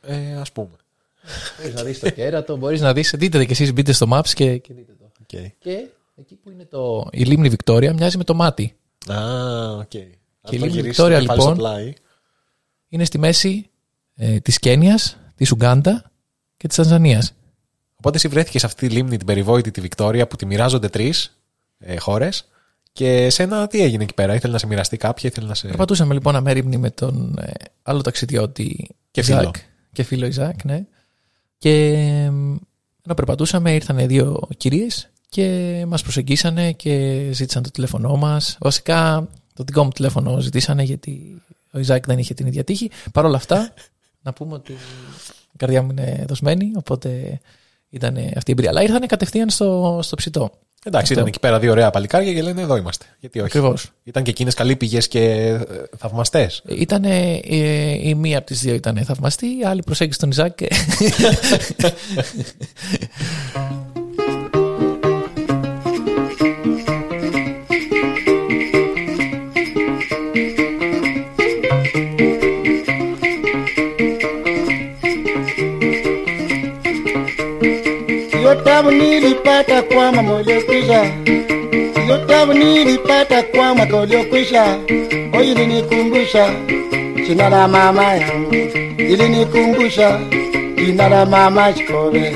Ε, 0.01 0.35
ας 0.35 0.51
πούμε. 0.51 0.75
Μπορείς 1.57 1.73
να 1.73 1.83
δεις 1.83 1.99
το 1.99 2.09
κέρατο, 2.09 2.57
μπορείς 2.57 2.81
να 2.81 2.93
δεις, 2.93 3.13
δείτε 3.17 3.37
το 3.37 3.43
και 3.45 3.51
εσείς 3.51 3.73
μπείτε 3.73 3.91
στο 3.91 4.07
Maps 4.11 4.29
και, 4.33 4.57
και 4.57 4.73
δείτε 4.73 4.95
το. 4.99 5.11
Okay. 5.21 5.51
Και 5.59 5.87
εκεί 6.15 6.35
που 6.35 6.49
είναι 6.51 6.65
το, 6.65 7.07
η 7.11 7.23
Λίμνη 7.23 7.49
Βικτόρια 7.49 7.93
μοιάζει 7.93 8.17
με 8.17 8.23
το 8.23 8.33
μάτι. 8.33 8.75
Α, 9.11 9.17
οκ. 9.77 9.87
Και 9.87 9.97
Αν 10.41 10.53
η 10.53 10.57
το 10.57 10.65
Λίμνη 10.65 10.67
γυρίσεις 10.67 10.81
Βικτόρια, 10.81 11.17
το 11.17 11.21
κεφάλι 11.21 11.41
στο 11.41 11.49
λοιπόν, 11.49 11.71
πλάι, 11.71 11.93
Είναι 12.89 13.05
στη 13.05 13.17
μέση 13.17 13.69
ε, 14.15 14.39
της 14.39 14.59
Κένιας, 14.59 15.17
της 15.35 15.51
Ουγκάντα 15.51 16.11
και 16.57 16.67
της 16.67 16.77
Τανζανίας. 16.77 17.33
Οπότε 17.95 18.17
εσύ 18.17 18.27
βρέθηκες 18.27 18.61
σε 18.61 18.67
αυτή 18.67 18.87
τη 18.87 18.93
λίμνη 18.93 19.17
την 19.17 19.25
περιβόητη 19.25 19.71
τη 19.71 19.81
Βικτόρια 19.81 20.27
που 20.27 20.35
τη 20.35 20.45
μοιράζονται 20.45 20.89
τρεις 20.89 21.37
ε, 21.77 21.97
χώρες. 21.97 22.47
Και 22.93 23.29
σένα 23.29 23.67
τι 23.67 23.81
έγινε 23.81 24.03
εκεί 24.03 24.13
πέρα, 24.13 24.35
ήθελε 24.35 24.53
να 24.53 24.59
σε 24.59 24.67
μοιραστεί 24.67 24.97
κάποια, 24.97 25.29
ήθελε 25.29 25.47
να 25.47 25.53
σε. 25.53 25.67
Περπατούσαμε 25.67 26.13
λοιπόν 26.13 26.35
αμέριμνοι 26.35 26.77
με 26.77 26.89
τον 26.89 27.37
ε, 27.37 27.51
άλλο 27.83 28.01
ταξιδιώτη 28.01 28.95
Και 29.11 29.19
Ιζάκ, 29.19 29.39
φίλο. 29.39 29.51
Και 29.91 30.03
φίλο 30.03 30.25
Ιζάκ, 30.25 30.63
ναι. 30.63 30.85
Και 31.57 31.69
ε, 31.69 32.25
ενώ 33.05 33.13
περπατούσαμε 33.15 33.73
ήρθαν 33.73 34.07
δύο 34.07 34.47
κυρίες 34.57 35.09
και 35.29 35.83
μας 35.87 36.01
προσεγγίσανε 36.01 36.71
και 36.71 37.23
ζήτησαν 37.31 37.63
το 37.63 37.71
τηλέφωνό 37.71 38.15
μας. 38.15 38.57
Βασικά 38.59 39.29
το 39.53 39.63
δικό 39.63 39.83
μου 39.83 39.89
τηλέφωνο 39.89 40.39
ζητήσανε 40.39 40.83
γιατί 40.83 41.41
ο 41.71 41.79
Ιζάκ 41.79 42.05
δεν 42.05 42.19
είχε 42.19 42.33
την 42.33 42.47
ίδια 42.47 42.63
τύχη. 42.63 42.91
Παρ' 43.13 43.25
όλα 43.25 43.35
αυτά 43.37 43.73
να 44.21 44.33
πούμε 44.33 44.53
ότι 44.53 44.71
η 45.51 45.57
καρδιά 45.57 45.81
μου 45.81 45.91
είναι 45.91 46.25
δοσμένη 46.27 46.71
οπότε 46.75 47.39
ήταν 47.89 48.15
αυτή 48.15 48.49
η 48.49 48.51
εμπειρία. 48.51 48.69
Αλλά 48.69 48.81
ήρθαν 48.81 49.07
κατευθείαν 49.07 49.49
στο, 49.49 49.99
στο 50.01 50.15
ψητό. 50.15 50.51
Εντάξει, 50.87 51.11
Αυτό. 51.11 51.13
ήταν 51.13 51.27
εκεί 51.27 51.39
πέρα 51.39 51.59
δύο 51.59 51.71
ωραία 51.71 51.89
παλικάρια 51.89 52.33
και 52.33 52.41
λένε 52.41 52.61
εδώ 52.61 52.75
είμαστε. 52.75 53.05
Γιατί 53.19 53.39
όχι. 53.39 53.57
Ακριβώς. 53.57 53.91
Ήταν 54.03 54.23
και 54.23 54.29
εκείνες 54.29 54.53
καλοί 54.53 54.75
πηγές 54.75 55.07
και 55.07 55.19
ε, 55.19 55.59
θαυμαστές. 55.97 56.61
Ήταν 56.67 57.03
η 58.01 58.15
μία 58.15 58.37
από 58.37 58.47
τις 58.47 58.61
δύο 58.61 58.73
ήταν 58.73 59.01
θαυμαστή, 59.05 59.45
η 59.45 59.65
άλλη 59.65 59.81
προσέγγισε 59.85 60.19
τον 60.19 60.29
Ιζάκ. 60.29 60.57
και- 78.55 78.61
Hiyo 78.61 78.63
tabu 78.63 78.91
nilipata 78.91 79.81
kwa 79.81 80.11
mama 80.11 80.33
uliopita, 80.35 81.03
hiyo 82.03 82.17
tabu 82.17 82.27
sababu 82.27 82.53
nilipata 82.53 83.43
kwa 83.43 83.75
mwaka 83.75 83.97
uliokwisha. 83.99 84.77
O, 85.33 85.41
ilinikumbusha 85.43 86.53
jina 87.27 87.49
la 87.49 87.67
mama 87.67 88.03
yangu, 88.13 88.53
ilinikumbusha 88.97 90.19
jina 90.75 91.09
la 91.09 91.25
mama 91.25 91.73
Chikobe. 91.73 92.31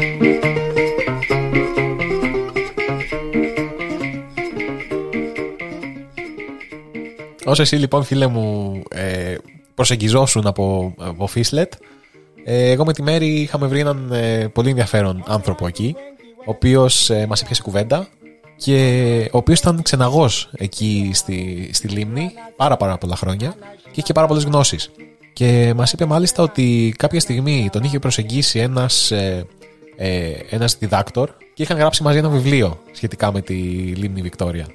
Όσο 7.46 7.62
εσύ 7.62 7.76
λοιπόν 7.76 8.04
φίλε 8.04 8.28
μου 8.28 8.82
ε, 8.90 9.36
προσεγγιζόσουν 9.76 10.48
από, 10.48 10.94
από 10.98 11.28
Φίσλετ, 11.28 11.74
ε, 12.44 12.72
εγώ 12.72 12.86
με 12.86 12.94
τη 12.94 13.02
Μέρη 13.02 13.28
είχαμε 13.28 13.68
βρει 13.68 13.80
έναν 13.80 14.12
ε, 14.12 14.48
πολύ 14.54 14.70
ενδιαφέρον 14.70 15.24
άνθρωπο 15.28 15.68
εκεί, 15.68 15.96
ο 16.50 16.52
οποίος 16.52 17.10
ε, 17.10 17.26
μας 17.28 17.42
έπιασε 17.42 17.62
κουβέντα 17.62 18.08
και 18.56 19.30
ο 19.32 19.38
οποίος 19.38 19.60
ήταν 19.60 19.82
ξεναγός 19.82 20.50
εκεί 20.58 21.12
στη, 21.14 21.70
στη 21.74 21.88
λίμνη 21.88 22.32
πάρα 22.56 22.78
πάρα 22.78 22.98
πολλά 22.98 23.16
χρόνια 23.16 23.56
και 23.84 24.00
είχε 24.00 24.14
πάρα 24.14 24.28
πολλές 24.28 24.44
γνώσεις. 24.44 24.92
Και 25.34 25.74
μας 25.76 25.92
είπε 25.92 26.06
μάλιστα 26.06 26.44
ότι 26.44 26.94
κάποια 26.98 27.20
στιγμή 27.20 27.70
τον 27.72 27.84
είχε 27.84 28.00
προσεγγίσει 28.00 28.60
ένας, 28.60 29.12
ε, 29.12 29.46
ε, 29.96 30.32
ένας 30.50 30.78
διδάκτορ 30.78 31.30
και 31.54 31.64
είχαν 31.64 31.78
γράψει 31.78 32.04
μαζί 32.04 32.18
ένα 32.18 32.30
βιβλίο 32.30 32.80
σχετικά 32.92 33.32
με 33.32 33.42
τη 33.42 33.54
λίμνη 33.96 34.22
Βικτόρια. 34.22 34.68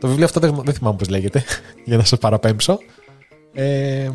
Το 0.00 0.06
βιβλίο 0.06 0.24
αυτό 0.24 0.40
δεν, 0.40 0.60
δεν 0.64 0.74
θυμάμαι 0.74 0.96
πώς 0.96 1.08
λέγεται, 1.08 1.44
για 1.86 1.96
να 1.96 2.04
σας 2.04 2.18
παραπέμψω. 2.18 2.78
Ε, 3.54 4.08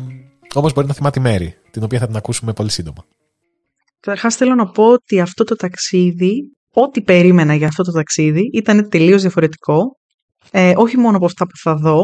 όμως 0.54 0.72
μπορεί 0.72 0.86
να 0.86 0.94
θυμάται 0.94 1.18
η 1.18 1.22
Μέρη, 1.22 1.54
την 1.70 1.82
οποία 1.82 1.98
θα 1.98 2.06
την 2.06 2.16
ακούσουμε 2.16 2.52
πολύ 2.52 2.70
σύντομα. 2.70 3.04
Καταρχάς 4.00 4.36
θέλω 4.36 4.54
να 4.54 4.66
πω 4.66 4.84
ότι 4.84 5.20
αυτό 5.20 5.44
το 5.44 5.54
ταξίδι, 5.54 6.40
ό,τι 6.72 7.02
περίμενα 7.02 7.54
για 7.54 7.66
αυτό 7.66 7.82
το 7.82 7.92
ταξίδι, 7.92 8.50
ήταν 8.52 8.88
τελείως 8.88 9.20
διαφορετικό. 9.20 9.96
Ε, 10.50 10.72
όχι 10.76 10.96
μόνο 10.96 11.16
από 11.16 11.26
αυτά 11.26 11.44
που 11.46 11.56
θα 11.56 11.74
δω, 11.74 12.02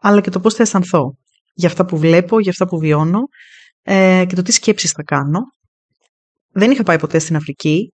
αλλά 0.00 0.20
και 0.20 0.30
το 0.30 0.40
πώς 0.40 0.54
θα 0.54 0.62
αισθανθώ. 0.62 1.16
Για 1.54 1.68
αυτά 1.68 1.84
που 1.84 1.98
βλέπω, 1.98 2.40
για 2.40 2.50
αυτά 2.50 2.66
που 2.66 2.78
βιώνω 2.78 3.20
ε, 3.82 4.24
και 4.28 4.34
το 4.34 4.42
τι 4.42 4.52
σκέψεις 4.52 4.90
θα 4.90 5.02
κάνω. 5.02 5.40
Δεν 6.52 6.70
είχα 6.70 6.82
πάει 6.82 6.98
ποτέ 6.98 7.18
στην 7.18 7.36
Αφρική. 7.36 7.92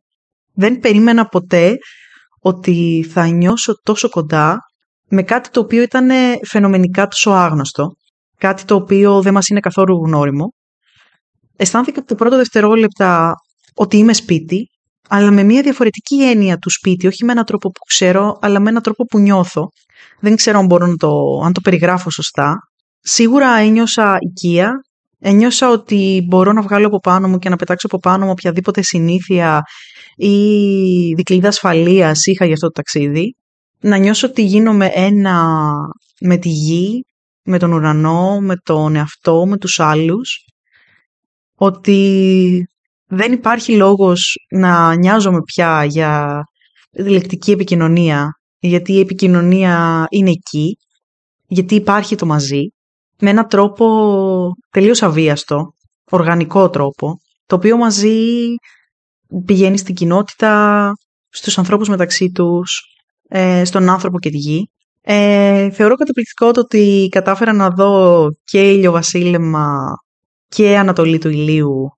Δεν 0.52 0.78
περίμενα 0.78 1.26
ποτέ 1.26 1.76
ότι 2.40 3.06
θα 3.10 3.26
νιώσω 3.26 3.72
τόσο 3.82 4.08
κοντά 4.08 4.58
με 5.08 5.22
κάτι 5.22 5.50
το 5.50 5.60
οποίο 5.60 5.82
ήταν 5.82 6.10
φαινομενικά 6.46 7.06
τόσο 7.06 7.30
άγνωστο. 7.30 7.86
Κάτι 8.38 8.64
το 8.64 8.74
οποίο 8.74 9.22
δεν 9.22 9.32
μας 9.32 9.48
είναι 9.48 9.60
καθόλου 9.60 10.04
γνώριμο 10.04 10.52
αισθάνθηκα 11.60 11.98
από 11.98 12.08
τα 12.08 12.14
πρώτα 12.14 12.36
δευτερόλεπτα 12.36 13.34
ότι 13.74 13.96
είμαι 13.96 14.12
σπίτι, 14.12 14.66
αλλά 15.08 15.30
με 15.30 15.42
μια 15.42 15.62
διαφορετική 15.62 16.22
έννοια 16.22 16.56
του 16.56 16.70
σπίτι, 16.70 17.06
όχι 17.06 17.24
με 17.24 17.32
έναν 17.32 17.44
τρόπο 17.44 17.68
που 17.68 17.84
ξέρω, 17.86 18.38
αλλά 18.40 18.60
με 18.60 18.70
έναν 18.70 18.82
τρόπο 18.82 19.04
που 19.04 19.18
νιώθω. 19.18 19.68
Δεν 20.20 20.36
ξέρω 20.36 20.58
αν 20.58 20.66
μπορώ 20.66 20.86
να 20.86 20.96
το, 20.96 21.40
αν 21.44 21.52
το 21.52 21.60
περιγράφω 21.60 22.10
σωστά. 22.10 22.56
Σίγουρα 23.00 23.56
ένιωσα 23.56 24.16
οικία, 24.20 24.70
ένιωσα 25.18 25.70
ότι 25.70 26.26
μπορώ 26.28 26.52
να 26.52 26.62
βγάλω 26.62 26.86
από 26.86 26.98
πάνω 26.98 27.28
μου 27.28 27.38
και 27.38 27.48
να 27.48 27.56
πετάξω 27.56 27.86
από 27.86 27.98
πάνω 27.98 28.24
μου 28.24 28.30
οποιαδήποτε 28.30 28.82
συνήθεια 28.82 29.62
ή 30.16 30.34
δικλείδα 31.14 31.48
ασφαλείας 31.48 32.26
είχα 32.26 32.44
για 32.44 32.54
αυτό 32.54 32.66
το 32.66 32.72
ταξίδι. 32.72 33.34
Να 33.80 33.96
νιώσω 33.96 34.26
ότι 34.26 34.42
γίνομαι 34.42 34.90
ένα 34.94 35.56
με 36.20 36.36
τη 36.36 36.48
γη, 36.48 37.04
με 37.44 37.58
τον 37.58 37.72
ουρανό, 37.72 38.40
με 38.40 38.56
τον 38.56 38.96
εαυτό, 38.96 39.46
με 39.46 39.56
τους 39.56 39.80
άλλους 39.80 40.44
ότι 41.62 42.66
δεν 43.06 43.32
υπάρχει 43.32 43.76
λόγος 43.76 44.34
να 44.50 44.94
νοιάζομαι 44.94 45.42
πια 45.42 45.84
για 45.84 46.42
λεκτική 46.92 47.50
επικοινωνία, 47.50 48.30
γιατί 48.58 48.92
η 48.92 49.00
επικοινωνία 49.00 50.06
είναι 50.10 50.30
εκεί, 50.30 50.76
γιατί 51.46 51.74
υπάρχει 51.74 52.14
το 52.16 52.26
μαζί, 52.26 52.62
με 53.18 53.30
έναν 53.30 53.48
τρόπο 53.48 53.86
τελείως 54.70 55.02
αβίαστο, 55.02 55.74
οργανικό 56.10 56.70
τρόπο, 56.70 57.20
το 57.46 57.56
οποίο 57.56 57.76
μαζί 57.76 58.18
πηγαίνει 59.44 59.78
στην 59.78 59.94
κοινότητα, 59.94 60.92
στους 61.28 61.58
ανθρώπους 61.58 61.88
μεταξύ 61.88 62.30
τους, 62.30 62.80
ε, 63.28 63.64
στον 63.64 63.88
άνθρωπο 63.88 64.18
και 64.18 64.30
τη 64.30 64.36
γη. 64.36 64.70
Ε, 65.00 65.70
θεωρώ 65.70 65.94
καταπληκτικό 65.94 66.50
το 66.50 66.60
ότι 66.60 67.08
κατάφερα 67.10 67.52
να 67.52 67.68
δω 67.68 68.28
και 68.44 68.72
ηλιοβασίλεμα 68.72 69.94
και 70.54 70.78
Ανατολή 70.78 71.18
του 71.18 71.28
Ηλίου 71.28 71.90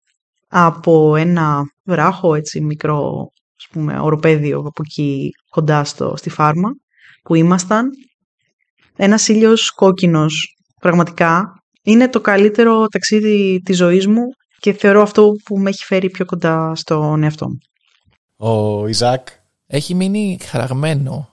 από 0.48 1.16
ένα 1.16 1.62
βράχο, 1.82 2.34
έτσι 2.34 2.60
μικρό, 2.60 3.30
ας 3.56 3.68
πούμε, 3.70 4.00
οροπέδιο 4.00 4.58
από 4.58 4.82
εκεί 4.86 5.30
κοντά 5.50 5.84
στο, 5.84 6.14
στη 6.16 6.30
φάρμα 6.30 6.68
που 7.22 7.34
ήμασταν. 7.34 7.90
Ένας 8.96 9.28
ήλιος 9.28 9.70
κόκκινος, 9.70 10.56
πραγματικά. 10.80 11.62
Είναι 11.82 12.08
το 12.08 12.20
καλύτερο 12.20 12.86
ταξίδι 12.86 13.60
της 13.64 13.76
ζωής 13.76 14.06
μου 14.06 14.22
και 14.58 14.72
θεωρώ 14.72 15.02
αυτό 15.02 15.32
που 15.44 15.58
με 15.58 15.68
έχει 15.68 15.84
φέρει 15.84 16.10
πιο 16.10 16.24
κοντά 16.24 16.74
στον 16.74 17.22
εαυτό 17.22 17.48
μου. 17.48 17.58
Ο 18.36 18.86
Ιζάκ 18.86 19.26
Έχει 19.66 19.94
μείνει 19.94 20.38
χαραγμένο 20.42 21.28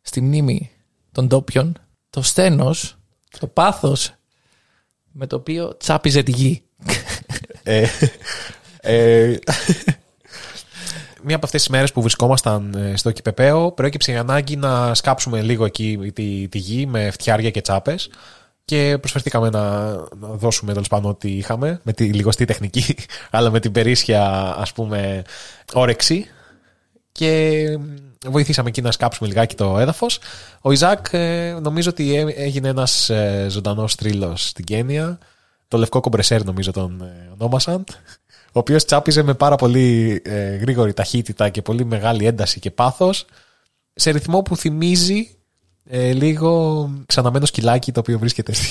στη 0.00 0.20
μνήμη 0.20 0.70
των 1.12 1.26
ντόπιων 1.26 1.76
το 2.10 2.22
στένος, 2.22 2.98
το 3.38 3.46
πάθος 3.46 4.14
με 5.12 5.26
το 5.26 5.36
οποίο 5.36 5.76
τσάπιζε 5.76 6.22
τη 6.22 6.30
γη. 6.30 6.62
Ε, 7.62 7.86
ε, 8.80 9.38
μία 11.22 11.36
από 11.36 11.46
αυτές 11.46 11.60
τις 11.60 11.68
μέρες 11.68 11.92
που 11.92 12.00
βρισκόμασταν 12.00 12.74
ε, 12.74 12.96
στο 12.96 13.10
Κυπεπαίο 13.10 13.72
προέκυψε 13.72 14.12
η 14.12 14.16
ανάγκη 14.16 14.56
να 14.56 14.94
σκάψουμε 14.94 15.42
λίγο 15.42 15.64
εκεί 15.64 16.12
τη, 16.14 16.48
τη 16.48 16.58
γη 16.58 16.86
με 16.86 17.10
φτιάρια 17.10 17.50
και 17.50 17.60
τσάπες 17.60 18.10
και 18.64 18.96
προσφερθήκαμε 18.98 19.50
να, 19.50 19.90
να 19.94 20.28
δώσουμε 20.28 20.72
τέλος 20.72 20.88
πάντων 20.88 21.10
ό,τι 21.10 21.30
είχαμε 21.36 21.80
με 21.82 21.92
τη 21.92 22.04
λιγοστή 22.04 22.44
τεχνική 22.44 22.96
αλλά 23.30 23.50
με 23.50 23.60
την 23.60 23.72
περίσσια 23.72 24.54
ας 24.56 24.72
πούμε 24.72 25.22
όρεξη 25.72 26.26
και 27.12 27.64
βοηθήσαμε 28.26 28.68
εκεί 28.68 28.82
να 28.82 28.92
σκάψουμε 28.92 29.28
λιγάκι 29.28 29.54
το 29.54 29.78
έδαφος. 29.78 30.18
Ο 30.60 30.72
Ιζάκ 30.72 31.06
ε, 31.10 31.58
νομίζω 31.62 31.90
ότι 31.90 32.14
έ- 32.14 32.38
έγινε 32.38 32.68
ένας 32.68 33.10
ε, 33.10 33.46
ζωντανός 33.50 33.94
θρύλος 33.94 34.48
στην 34.48 34.64
Κένια. 34.64 35.18
Το 35.68 35.78
λευκό 35.78 36.00
κομπρεσέρ 36.00 36.44
νομίζω 36.44 36.70
τον 36.70 37.00
ε, 37.00 37.30
ονόμασαν. 37.32 37.84
Ο 38.52 38.58
οποίος 38.58 38.84
τσάπιζε 38.84 39.22
με 39.22 39.34
πάρα 39.34 39.56
πολύ 39.56 40.20
ε, 40.24 40.56
γρήγορη 40.56 40.92
ταχύτητα 40.92 41.48
και 41.48 41.62
πολύ 41.62 41.84
μεγάλη 41.84 42.26
ένταση 42.26 42.60
και 42.60 42.70
πάθος 42.70 43.26
σε 43.94 44.10
ρυθμό 44.10 44.42
που 44.42 44.56
θυμίζει 44.56 45.36
ε, 45.84 46.12
λίγο 46.12 46.90
ξαναμένο 47.06 47.46
σκυλάκι 47.46 47.92
το 47.92 48.00
οποίο 48.00 48.18
βρίσκεται, 48.18 48.52
στη... 48.52 48.66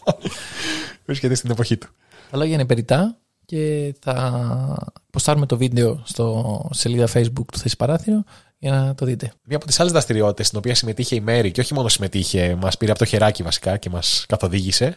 βρίσκεται 1.06 1.34
στην 1.34 1.50
εποχή 1.50 1.76
του. 1.76 1.88
Τα 2.30 2.36
λόγια 2.36 2.54
είναι 2.54 2.66
περιτά 2.66 3.18
και 3.44 3.94
θα 4.00 4.92
ποστάρουμε 5.10 5.46
το 5.46 5.56
βίντεο 5.56 6.02
στο 6.04 6.68
σελίδα 6.72 7.08
facebook 7.08 7.44
του 7.52 7.58
Θέσης 7.58 7.76
Παράθυρο 7.76 8.24
για 8.58 8.70
να 8.70 8.94
το 8.94 9.06
δείτε. 9.06 9.32
Μία 9.44 9.56
από 9.56 9.66
τις 9.66 9.80
άλλες 9.80 9.92
δραστηριότητες 9.92 10.46
στην 10.46 10.58
οποία 10.58 10.74
συμμετείχε 10.74 11.14
η 11.14 11.20
Μέρη 11.20 11.50
και 11.50 11.60
όχι 11.60 11.74
μόνο 11.74 11.88
συμμετείχε, 11.88 12.56
μας 12.60 12.76
πήρε 12.76 12.90
από 12.90 13.00
το 13.00 13.04
χεράκι 13.04 13.42
βασικά 13.42 13.76
και 13.76 13.90
μας 13.90 14.24
καθοδήγησε, 14.28 14.96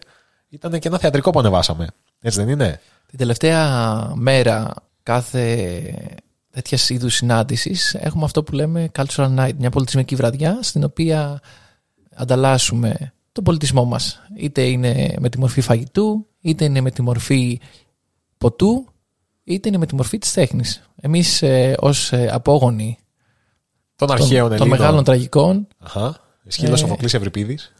ήταν 0.49 0.79
και 0.79 0.87
ένα 0.87 0.99
θεατρικό 0.99 1.29
που 1.29 1.39
ανεβάσαμε. 1.39 1.87
Έτσι 2.21 2.39
δεν 2.39 2.49
είναι; 2.49 2.81
Την 3.07 3.17
τελευταία 3.17 4.11
μέρα 4.15 4.73
κάθε 5.03 5.93
τέτοιας 6.51 6.89
είδους 6.89 7.15
συνάντησης 7.15 7.93
έχουμε 7.93 8.23
αυτό 8.23 8.43
που 8.43 8.51
λέμε 8.51 8.89
Cultural 8.97 9.35
Night, 9.37 9.53
μια 9.57 9.69
πολιτισμική 9.69 10.15
βραδιά 10.15 10.59
στην 10.61 10.83
οποία 10.83 11.41
ανταλλάσσουμε 12.15 13.13
τον 13.31 13.43
πολιτισμό 13.43 13.85
μας. 13.85 14.21
Είτε 14.37 14.61
είναι 14.61 15.13
με 15.19 15.29
τη 15.29 15.39
μορφή 15.39 15.61
φαγητού, 15.61 16.27
είτε 16.41 16.65
είναι 16.65 16.81
με 16.81 16.91
τη 16.91 17.01
μορφή 17.01 17.59
ποτού, 18.37 18.85
είτε 19.43 19.67
είναι 19.67 19.77
με 19.77 19.85
τη 19.85 19.95
μορφή 19.95 20.17
της 20.17 20.33
τέχνης. 20.33 20.89
Εμείς 21.01 21.41
ε, 21.41 21.75
ως 21.79 22.11
ε, 22.11 22.29
απόγονοι 22.31 22.97
Των 23.95 24.07
των, 24.07 24.17
αρχαίων 24.17 24.49
των 24.49 24.51
Ελλήνων. 24.57 24.79
μεγάλων 24.79 25.03
τραγικών 25.03 25.67
Αχα. 25.79 26.19
Σκύλο 26.47 26.73
Ε, 26.73 26.77
Σοφοκλής 26.77 27.13
Ευρυπίδης. 27.13 27.73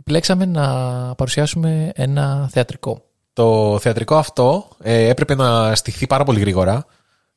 επιλέξαμε 0.00 0.44
να 0.44 0.66
παρουσιάσουμε 1.14 1.92
ένα 1.94 2.48
θεατρικό. 2.52 3.02
Το 3.32 3.78
θεατρικό 3.80 4.16
αυτό 4.16 4.68
ε, 4.82 5.08
έπρεπε 5.08 5.34
να 5.34 5.74
στηχθεί 5.74 6.06
πάρα 6.06 6.24
πολύ 6.24 6.40
γρήγορα. 6.40 6.86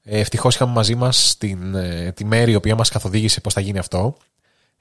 Ε, 0.03 0.19
Ευτυχώς 0.19 0.55
είχαμε 0.55 0.71
μαζί 0.73 0.95
μας 0.95 1.37
ε, 1.75 2.11
τη 2.11 2.25
Μέρη, 2.25 2.51
η 2.51 2.55
οποία 2.55 2.75
μας 2.75 2.89
καθοδήγησε 2.89 3.41
πώς 3.41 3.53
θα 3.53 3.61
γίνει 3.61 3.79
αυτό. 3.79 4.15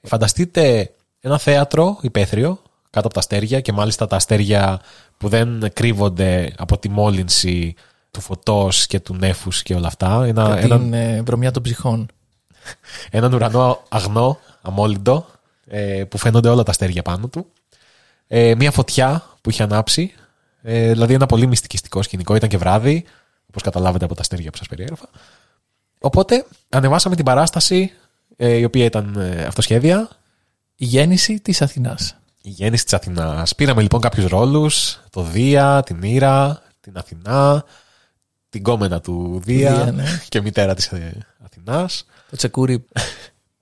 Φανταστείτε 0.01 0.91
ένα 1.19 1.37
θέατρο 1.37 1.97
υπαίθριο 2.01 2.61
κάτω 2.91 3.05
από 3.05 3.13
τα 3.13 3.19
αστέρια 3.19 3.59
και 3.59 3.71
μάλιστα 3.71 4.07
τα 4.07 4.15
αστέρια 4.15 4.81
που 5.17 5.27
δεν 5.27 5.73
κρύβονται 5.73 6.53
από 6.57 6.77
τη 6.77 6.89
μόλυνση 6.89 7.75
του 8.11 8.21
φωτός 8.21 8.87
και 8.87 8.99
του 8.99 9.15
νέφους 9.15 9.63
και 9.63 9.75
όλα 9.75 9.87
αυτά. 9.87 10.23
Ένα, 10.25 10.57
και 10.59 10.65
έναν, 10.65 10.81
την 10.81 10.93
ε, 10.93 11.21
βρωμιά 11.21 11.51
των 11.51 11.63
ψυχών. 11.63 12.07
έναν 13.11 13.33
ουρανό 13.33 13.83
αγνό, 13.89 14.39
αμόλυντο, 14.61 15.25
ε, 15.67 16.03
που 16.09 16.17
φαίνονται 16.17 16.49
όλα 16.49 16.63
τα 16.63 16.71
αστέρια 16.71 17.01
πάνω 17.01 17.27
του. 17.27 17.45
Ε, 18.27 18.55
μια 18.55 18.71
φωτιά 18.71 19.23
που 19.41 19.49
είχε 19.49 19.63
ανάψει. 19.63 20.13
Ε, 20.61 20.91
δηλαδή 20.91 21.13
ένα 21.13 21.25
πολύ 21.25 21.47
μυστικιστικό 21.47 22.01
σκηνικό. 22.01 22.35
Ήταν 22.35 22.49
και 22.49 22.57
βράδυ, 22.57 23.03
όπως 23.47 23.61
καταλάβετε 23.61 24.05
από 24.05 24.15
τα 24.15 24.21
αστέρια 24.21 24.51
που 24.51 24.57
σας 24.57 24.67
περιέγραφα. 24.67 25.09
Οπότε 25.99 26.45
ανεβάσαμε 26.69 27.15
την 27.15 27.25
παράσταση 27.25 27.91
ε, 28.37 28.55
η 28.55 28.63
οποία 28.63 28.85
ήταν 28.85 29.15
ε, 29.15 29.43
αυτοσχέδια. 29.43 30.09
Η 30.75 30.85
γέννηση 30.85 31.39
της 31.39 31.61
Αθηνάς. 31.61 32.15
Η 32.41 32.49
γέννηση 32.49 32.83
της 32.83 32.93
Αθηνάς. 32.93 33.55
Πήραμε 33.55 33.81
λοιπόν 33.81 34.01
κάποιους 34.01 34.25
ρόλους, 34.25 34.99
το 35.09 35.21
Δία, 35.21 35.83
την 35.85 36.01
Ήρα, 36.01 36.61
την 36.79 36.97
Αθηνά, 36.97 37.63
την 38.49 38.63
κόμενα 38.63 39.01
του 39.01 39.41
Δία 39.43 39.73
Δία, 39.73 39.91
ναι. 39.91 40.03
και 40.29 40.41
μητέρα 40.41 40.73
της 40.73 40.85
ε, 40.87 41.27
Αθηνάς. 41.45 42.05
Το 42.29 42.37
τσεκούρι, 42.37 42.85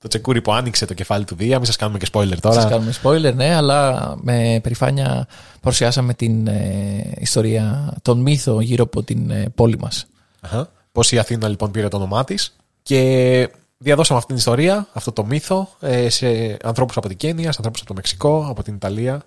Το 0.02 0.08
τσεκούρι 0.08 0.42
που 0.42 0.54
άνοιξε 0.54 0.86
το 0.86 0.94
κεφάλι 0.94 1.26
του 1.26 1.36
Δία, 1.36 1.58
μην 1.58 1.66
σας 1.66 1.76
κάνουμε 1.76 1.98
και 1.98 2.08
spoiler 2.14 2.38
τώρα. 2.40 2.62
σας 2.62 2.70
κάνουμε 2.70 2.94
spoiler, 3.04 3.34
ναι, 3.36 3.56
αλλά 3.56 4.14
με 4.22 4.60
περηφάνεια 4.64 5.28
παρουσιάσαμε 5.62 6.14
την 6.14 6.48
ε, 6.48 7.12
ιστορία, 7.18 7.94
τον 8.02 8.20
μύθο 8.20 8.62
γύρω 8.62 8.84
από 8.84 9.04
την 9.04 9.30
ε, 9.30 9.50
πόλη 9.56 9.78
μας. 9.78 10.06
Αχα. 10.42 10.70
Πώς 10.92 11.12
η 11.12 11.18
Αθήνα 11.18 11.48
λοιπόν 11.48 11.72
πήρε 11.72 11.88
το 11.88 11.98
όνομά 11.98 12.24
της 12.24 12.56
και 12.84 13.50
διαδώσαμε 13.80 14.18
αυτή 14.18 14.30
την 14.30 14.38
ιστορία, 14.38 14.88
αυτό 14.94 15.12
το 15.12 15.26
μύθο 15.26 15.70
ε, 15.80 16.10
σε 16.10 16.58
ανθρώπους 16.64 16.98
από 16.98 17.08
την 17.08 17.18
Κένια, 17.18 17.52
σε 17.52 17.58
ανθρώπους 17.58 17.80
από 17.80 17.90
το 17.90 17.96
Μεξικό, 17.96 18.48
από 18.50 18.64
την 18.64 18.74
Ιταλία 18.74 19.24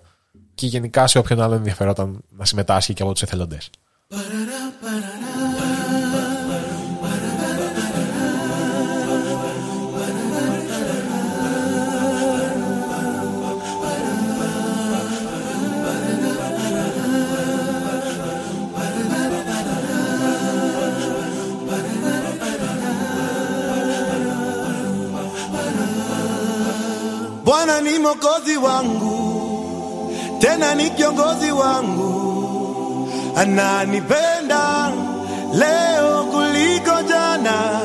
και 0.55 0.67
γενικά 0.67 1.07
σε 1.07 1.17
όποιον 1.17 1.41
άλλο 1.41 1.53
ενδιαφερόταν 1.53 2.23
να 2.29 2.45
συμμετάσχει 2.45 2.93
και 2.93 3.03
από 3.03 3.11
τους 3.11 3.21
εθελοντές. 3.21 3.69
Bwana 27.53 27.81
ni 27.81 27.99
mokozi 27.99 28.57
wangu, 28.57 29.17
tena 30.39 30.75
ni 30.75 30.89
kiongozi 30.89 31.51
wangu, 31.51 33.09
ananipenda 33.35 34.91
leo 35.53 36.23
kuliko 36.23 37.01
jana. 37.09 37.79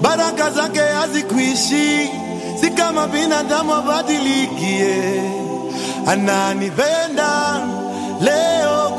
Baraka 0.00 0.50
zake 0.50 0.80
hazikwishi, 0.80 2.10
si 2.60 2.70
kama 2.70 3.06
binadamu 3.06 3.74
abadilikie. 3.74 5.22
Ananipenda 6.06 7.60
leo 8.20 8.89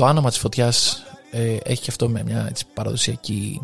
Το 0.00 0.06
άνομα 0.06 0.28
της 0.28 0.38
φωτιάς 0.38 1.02
ε, 1.30 1.56
έχει 1.62 1.82
και 1.82 1.90
αυτό 1.90 2.08
με 2.08 2.22
μια 2.22 2.46
έτσι, 2.48 2.64
παραδοσιακή 2.74 3.60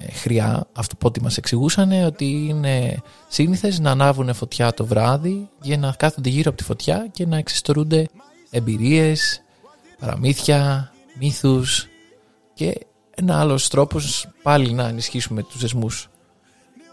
ε, 0.00 0.12
χρειά. 0.12 0.66
Αυτό 0.72 0.96
που 0.96 1.06
ό,τι 1.06 1.22
μας 1.22 1.36
εξηγούσαν 1.36 2.04
ότι 2.04 2.46
είναι 2.48 3.02
σύνηθες 3.28 3.78
να 3.78 3.90
ανάβουν 3.90 4.34
φωτιά 4.34 4.74
το 4.74 4.86
βράδυ 4.86 5.48
για 5.62 5.78
να 5.78 5.94
κάθονται 5.98 6.28
γύρω 6.28 6.48
από 6.48 6.58
τη 6.58 6.64
φωτιά 6.64 7.06
και 7.12 7.26
να 7.26 7.36
εξιστορούνται 7.36 8.08
εμπειρίες, 8.50 9.42
παραμύθια, 9.98 10.92
μύθους 11.18 11.88
και 12.54 12.86
ένα 13.14 13.40
άλλος 13.40 13.68
τρόπος 13.68 14.28
πάλι 14.42 14.72
να 14.72 14.88
ενισχύσουμε 14.88 15.42
τους 15.42 15.60
δεσμούς 15.60 16.08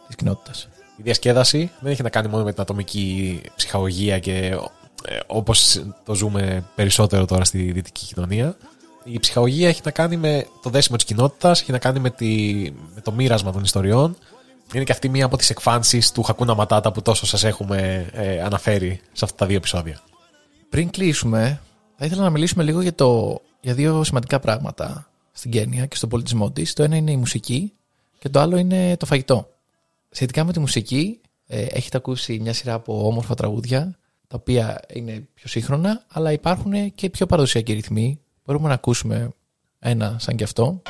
της 0.07 0.15
κοινότητας. 0.15 0.69
Η 0.97 1.01
διασκέδαση 1.01 1.71
δεν 1.79 1.91
έχει 1.91 2.01
να 2.01 2.09
κάνει 2.09 2.27
μόνο 2.27 2.43
με 2.43 2.51
την 2.51 2.61
ατομική 2.61 3.41
ψυχαγωγία 3.55 4.19
και 4.19 4.57
ε, 5.05 5.19
όπως 5.27 5.83
το 6.05 6.15
ζούμε 6.15 6.63
περισσότερο 6.75 7.25
τώρα 7.25 7.43
στη 7.43 7.71
δυτική 7.71 8.05
κοινωνία. 8.05 8.57
Η 9.03 9.19
ψυχαγωγία 9.19 9.67
έχει 9.67 9.81
να 9.83 9.91
κάνει 9.91 10.17
με 10.17 10.47
το 10.61 10.69
δέσιμο 10.69 10.97
της 10.97 11.05
κοινότητας, 11.05 11.61
έχει 11.61 11.71
να 11.71 11.77
κάνει 11.77 11.99
με, 11.99 12.09
τη, 12.09 12.53
με 12.95 13.01
το 13.01 13.11
μοίρασμα 13.11 13.51
των 13.51 13.63
ιστοριών. 13.63 14.17
Είναι 14.73 14.83
και 14.83 14.91
αυτή 14.91 15.09
μία 15.09 15.25
από 15.25 15.37
τις 15.37 15.49
εκφάνσεις 15.49 16.11
του 16.11 16.23
Χακούνα 16.23 16.55
Ματάτα 16.55 16.91
που 16.91 17.01
τόσο 17.01 17.25
σας 17.25 17.43
έχουμε 17.43 18.09
ε, 18.13 18.41
αναφέρει 18.41 18.99
σε 19.11 19.25
αυτά 19.25 19.37
τα 19.37 19.45
δύο 19.45 19.55
επεισόδια. 19.55 19.99
Πριν 20.69 20.89
κλείσουμε, 20.89 21.61
θα 21.97 22.05
ήθελα 22.05 22.21
να 22.21 22.29
μιλήσουμε 22.29 22.63
λίγο 22.63 22.81
για, 22.81 22.95
το, 22.95 23.41
για 23.61 23.73
δύο 23.73 24.03
σημαντικά 24.03 24.39
πράγματα 24.39 25.09
στην 25.31 25.51
Κένια 25.51 25.85
και 25.85 25.95
στον 25.95 26.09
πολιτισμό 26.09 26.51
της. 26.51 26.73
Το 26.73 26.83
ένα 26.83 26.95
είναι 26.95 27.11
η 27.11 27.17
μουσική 27.17 27.73
και 28.19 28.29
το 28.29 28.39
άλλο 28.39 28.57
είναι 28.57 28.97
το 28.97 29.05
φαγητό. 29.05 29.49
Σχετικά 30.09 30.43
με 30.43 30.53
τη 30.53 30.59
μουσική, 30.59 31.19
ε, 31.47 31.61
έχετε 31.61 31.97
ακούσει 31.97 32.39
μια 32.41 32.53
σειρά 32.53 32.73
από 32.73 33.07
όμορφα 33.07 33.35
τραγούδια, 33.35 33.97
τα 34.31 34.37
οποία 34.39 34.81
είναι 34.93 35.27
πιο 35.33 35.47
σύγχρονα, 35.47 36.05
αλλά 36.07 36.31
υπάρχουν 36.31 36.93
και 36.95 37.09
πιο 37.09 37.25
παραδοσιακοί 37.25 37.73
ρυθμοί. 37.73 38.19
Μπορούμε 38.45 38.67
να 38.67 38.73
ακούσουμε 38.73 39.29
ένα 39.79 40.15
σαν 40.19 40.35
και 40.35 40.43
αυτό. 40.43 40.81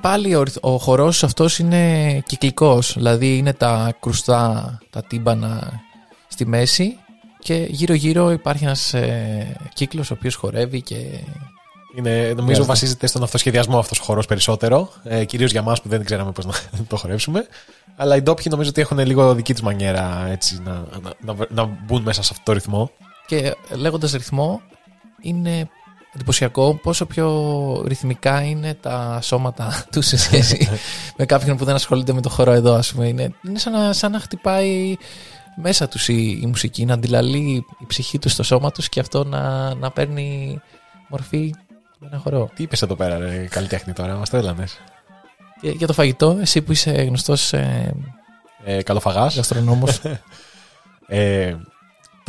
Πάλι 0.00 0.34
ο, 0.34 0.42
ρυθ- 0.42 0.64
ο 0.64 0.78
χορός 0.78 1.24
αυτός 1.24 1.58
είναι 1.58 2.12
κυκλικός, 2.26 2.92
δηλαδή 2.96 3.36
είναι 3.36 3.52
τα 3.52 3.92
κρουστά, 4.00 4.78
τα 4.90 5.02
τύμπανα 5.02 5.80
στη 6.28 6.46
μέση 6.46 6.98
και 7.38 7.66
γύρω 7.70 7.94
γύρω 7.94 8.30
υπάρχει 8.30 8.64
ένας 8.64 8.94
ε, 8.94 9.56
κύκλος 9.74 10.10
ο 10.10 10.14
οποίος 10.18 10.34
χορεύει 10.34 10.82
και 10.82 10.94
Είναι, 11.96 12.10
νομίζω 12.20 12.36
Χρειάζεται. 12.42 12.66
βασίζεται 12.66 13.06
στον 13.06 13.22
αυτοσχεδιασμό 13.22 13.78
αυτός 13.78 13.98
ο 13.98 14.02
χορός 14.02 14.26
περισσότερο, 14.26 14.90
ε, 15.04 15.24
κυρίως 15.24 15.50
για 15.50 15.62
μας 15.62 15.82
που 15.82 15.88
δεν 15.88 16.04
ξέραμε 16.04 16.32
πώς 16.32 16.46
να 16.46 16.52
το 16.88 16.96
χορέψουμε. 16.96 17.46
Αλλά 17.96 18.16
οι 18.16 18.20
ντόπιοι 18.22 18.46
νομίζω 18.50 18.68
ότι 18.70 18.80
έχουν 18.80 18.98
λίγο 18.98 19.34
δική 19.34 19.52
τους 19.52 19.62
μανιέρα 19.62 20.26
έτσι, 20.30 20.58
να, 20.64 20.72
να, 21.02 21.34
να, 21.34 21.46
να 21.50 21.64
μπουν 21.86 22.02
μέσα 22.02 22.22
σε 22.22 22.28
αυτό 22.32 22.42
το 22.44 22.52
ρυθμό. 22.52 22.90
Και 23.26 23.54
λέγοντας 23.76 24.12
ρυθμό, 24.12 24.60
είναι 25.22 25.68
εντυπωσιακό 26.14 26.74
πόσο 26.74 27.06
πιο 27.06 27.84
ρυθμικά 27.86 28.42
είναι 28.42 28.74
τα 28.74 29.18
σώματα 29.22 29.72
του 29.92 30.02
σε 30.02 30.16
σχέση 30.16 30.68
με 31.18 31.24
κάποιον 31.26 31.56
που 31.56 31.64
δεν 31.64 31.74
ασχολείται 31.74 32.12
με 32.12 32.20
το 32.20 32.28
χώρο 32.28 32.52
εδώ, 32.52 32.74
ας 32.74 32.92
πούμε. 32.92 33.08
Είναι, 33.08 33.32
είναι 33.48 33.58
σαν, 33.58 33.72
να, 33.72 33.92
σαν 33.92 34.12
να 34.12 34.20
χτυπάει 34.20 34.96
μέσα 35.56 35.88
τους 35.88 36.08
η, 36.08 36.38
η 36.42 36.46
μουσική, 36.46 36.84
να 36.84 36.94
αντιλαλεί 36.94 37.64
η 37.78 37.86
ψυχή 37.86 38.18
τους 38.18 38.32
στο 38.32 38.42
σώμα 38.42 38.70
τους 38.70 38.88
και 38.88 39.00
αυτό 39.00 39.24
να, 39.24 39.74
να 39.74 39.90
παίρνει 39.90 40.60
μορφή 41.08 41.54
με 41.98 42.06
ένα 42.06 42.18
χορό. 42.18 42.50
Τι 42.54 42.62
είπες 42.62 42.82
εδώ 42.82 42.94
πέρα, 42.94 43.18
ρε, 43.18 43.46
καλλιτέχνη 43.50 43.92
τώρα, 43.92 44.14
μας 44.16 44.30
τρέλανες. 44.30 44.76
Και 45.60 45.70
για 45.70 45.86
το 45.86 45.92
φαγητό, 45.92 46.38
εσύ 46.40 46.62
που 46.62 46.72
είσαι 46.72 46.90
γνωστός 46.90 47.52
ε, 47.52 47.94
Ε, 48.64 48.82
καλοφαγάς. 48.82 49.36
γαστρονόμος, 49.36 50.00
Ε, 51.12 51.56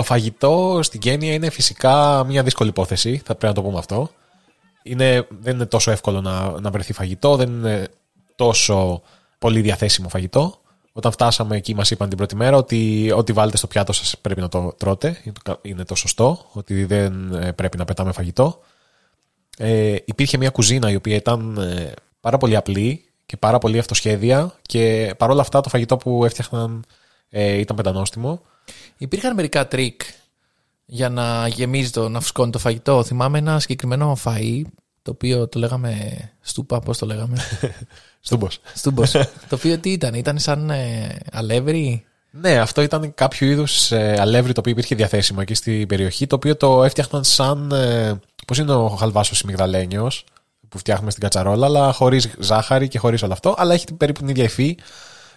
το 0.01 0.07
φαγητό 0.07 0.79
στην 0.83 0.99
Κένια 0.99 1.33
είναι 1.33 1.49
φυσικά 1.49 2.23
μια 2.25 2.43
δύσκολη 2.43 2.69
υπόθεση, 2.69 3.17
θα 3.17 3.35
πρέπει 3.35 3.45
να 3.45 3.53
το 3.53 3.61
πούμε 3.61 3.77
αυτό. 3.77 4.09
Είναι, 4.83 5.27
δεν 5.39 5.55
είναι 5.55 5.65
τόσο 5.65 5.91
εύκολο 5.91 6.21
να, 6.21 6.59
να 6.59 6.71
βρεθεί 6.71 6.93
φαγητό, 6.93 7.35
δεν 7.35 7.49
είναι 7.49 7.87
τόσο 8.35 9.01
πολύ 9.39 9.61
διαθέσιμο 9.61 10.09
φαγητό. 10.09 10.59
Όταν 10.93 11.11
φτάσαμε 11.11 11.57
εκεί 11.57 11.75
μας 11.75 11.91
είπαν 11.91 12.09
την 12.09 12.17
πρώτη 12.17 12.35
μέρα 12.35 12.57
ότι 12.57 13.11
ό,τι 13.15 13.31
βάλετε 13.33 13.57
στο 13.57 13.67
πιάτο 13.67 13.93
σας 13.93 14.17
πρέπει 14.21 14.41
να 14.41 14.47
το 14.47 14.73
τρώτε, 14.77 15.21
είναι 15.23 15.35
το, 15.43 15.59
είναι 15.61 15.83
το 15.83 15.95
σωστό, 15.95 16.45
ότι 16.51 16.85
δεν 16.85 17.33
ε, 17.33 17.51
πρέπει 17.51 17.77
να 17.77 17.85
πετάμε 17.85 18.11
φαγητό. 18.11 18.59
Ε, 19.57 19.95
υπήρχε 20.05 20.37
μια 20.37 20.49
κουζίνα 20.49 20.91
η 20.91 20.95
οποία 20.95 21.15
ήταν 21.15 21.57
ε, 21.57 21.91
πάρα 22.19 22.37
πολύ 22.37 22.55
απλή 22.55 23.05
και 23.25 23.37
πάρα 23.37 23.57
πολύ 23.57 23.79
αυτοσχέδια 23.79 24.55
και 24.61 25.13
παρόλα 25.17 25.41
αυτά 25.41 25.61
το 25.61 25.69
φαγητό 25.69 25.97
που 25.97 26.25
έφτιαχναν 26.25 26.85
ε, 27.29 27.57
ήταν 27.57 27.75
πεντανόστιμο. 27.75 28.41
Υπήρχαν 28.97 29.33
μερικά 29.33 29.67
τρίκ 29.67 30.01
για 30.85 31.09
να 31.09 31.47
γεμίζει 31.47 31.89
το, 31.89 32.09
να 32.09 32.19
φουσκώνει 32.19 32.51
το 32.51 32.59
φαγητό. 32.59 33.03
Θυμάμαι 33.03 33.37
ένα 33.37 33.59
συγκεκριμένο 33.59 34.17
φαΐ 34.23 34.61
το 35.01 35.11
οποίο 35.11 35.47
το 35.47 35.59
λέγαμε 35.59 35.95
στούπα, 36.41 36.79
πώς 36.79 36.97
το 36.97 37.05
λέγαμε, 37.05 37.37
Στούμπος. 38.19 38.59
στούμπος. 38.73 39.11
το 39.49 39.55
οποίο 39.55 39.77
τι 39.77 39.91
ήταν, 39.91 40.13
ήταν 40.13 40.39
σαν 40.39 40.69
ε, 40.69 41.15
αλεύρι, 41.31 42.05
Ναι, 42.31 42.59
αυτό 42.59 42.81
ήταν 42.81 43.13
κάποιο 43.13 43.47
είδους 43.47 43.91
αλεύρι 43.91 44.53
το 44.53 44.59
οποίο 44.59 44.71
υπήρχε 44.71 44.95
διαθέσιμο 44.95 45.39
εκεί 45.41 45.53
στην 45.53 45.87
περιοχή, 45.87 46.27
το 46.27 46.35
οποίο 46.35 46.55
το 46.57 46.83
έφτιαχναν 46.83 47.23
σαν. 47.23 47.71
Ε, 47.71 48.19
Πώς 48.47 48.57
είναι 48.57 48.73
ο 48.73 48.87
χαλβάς 48.89 49.39
ο 49.41 49.46
σιμιγδαλένιος 49.46 50.11
που 50.69 50.77
φτιάχνουμε 50.77 51.11
στην 51.11 51.23
κατσαρόλα, 51.23 51.65
αλλά 51.65 51.91
χωρίς 51.91 52.29
ζάχαρη 52.39 52.87
και 52.87 52.99
χωρίς 52.99 53.23
όλο 53.23 53.33
αυτό, 53.33 53.55
αλλά 53.57 53.73
έχει 53.73 53.85
την- 53.85 53.97
περίπου 53.97 54.19
την 54.19 54.27
ίδια 54.29 54.43
υφή. 54.43 54.77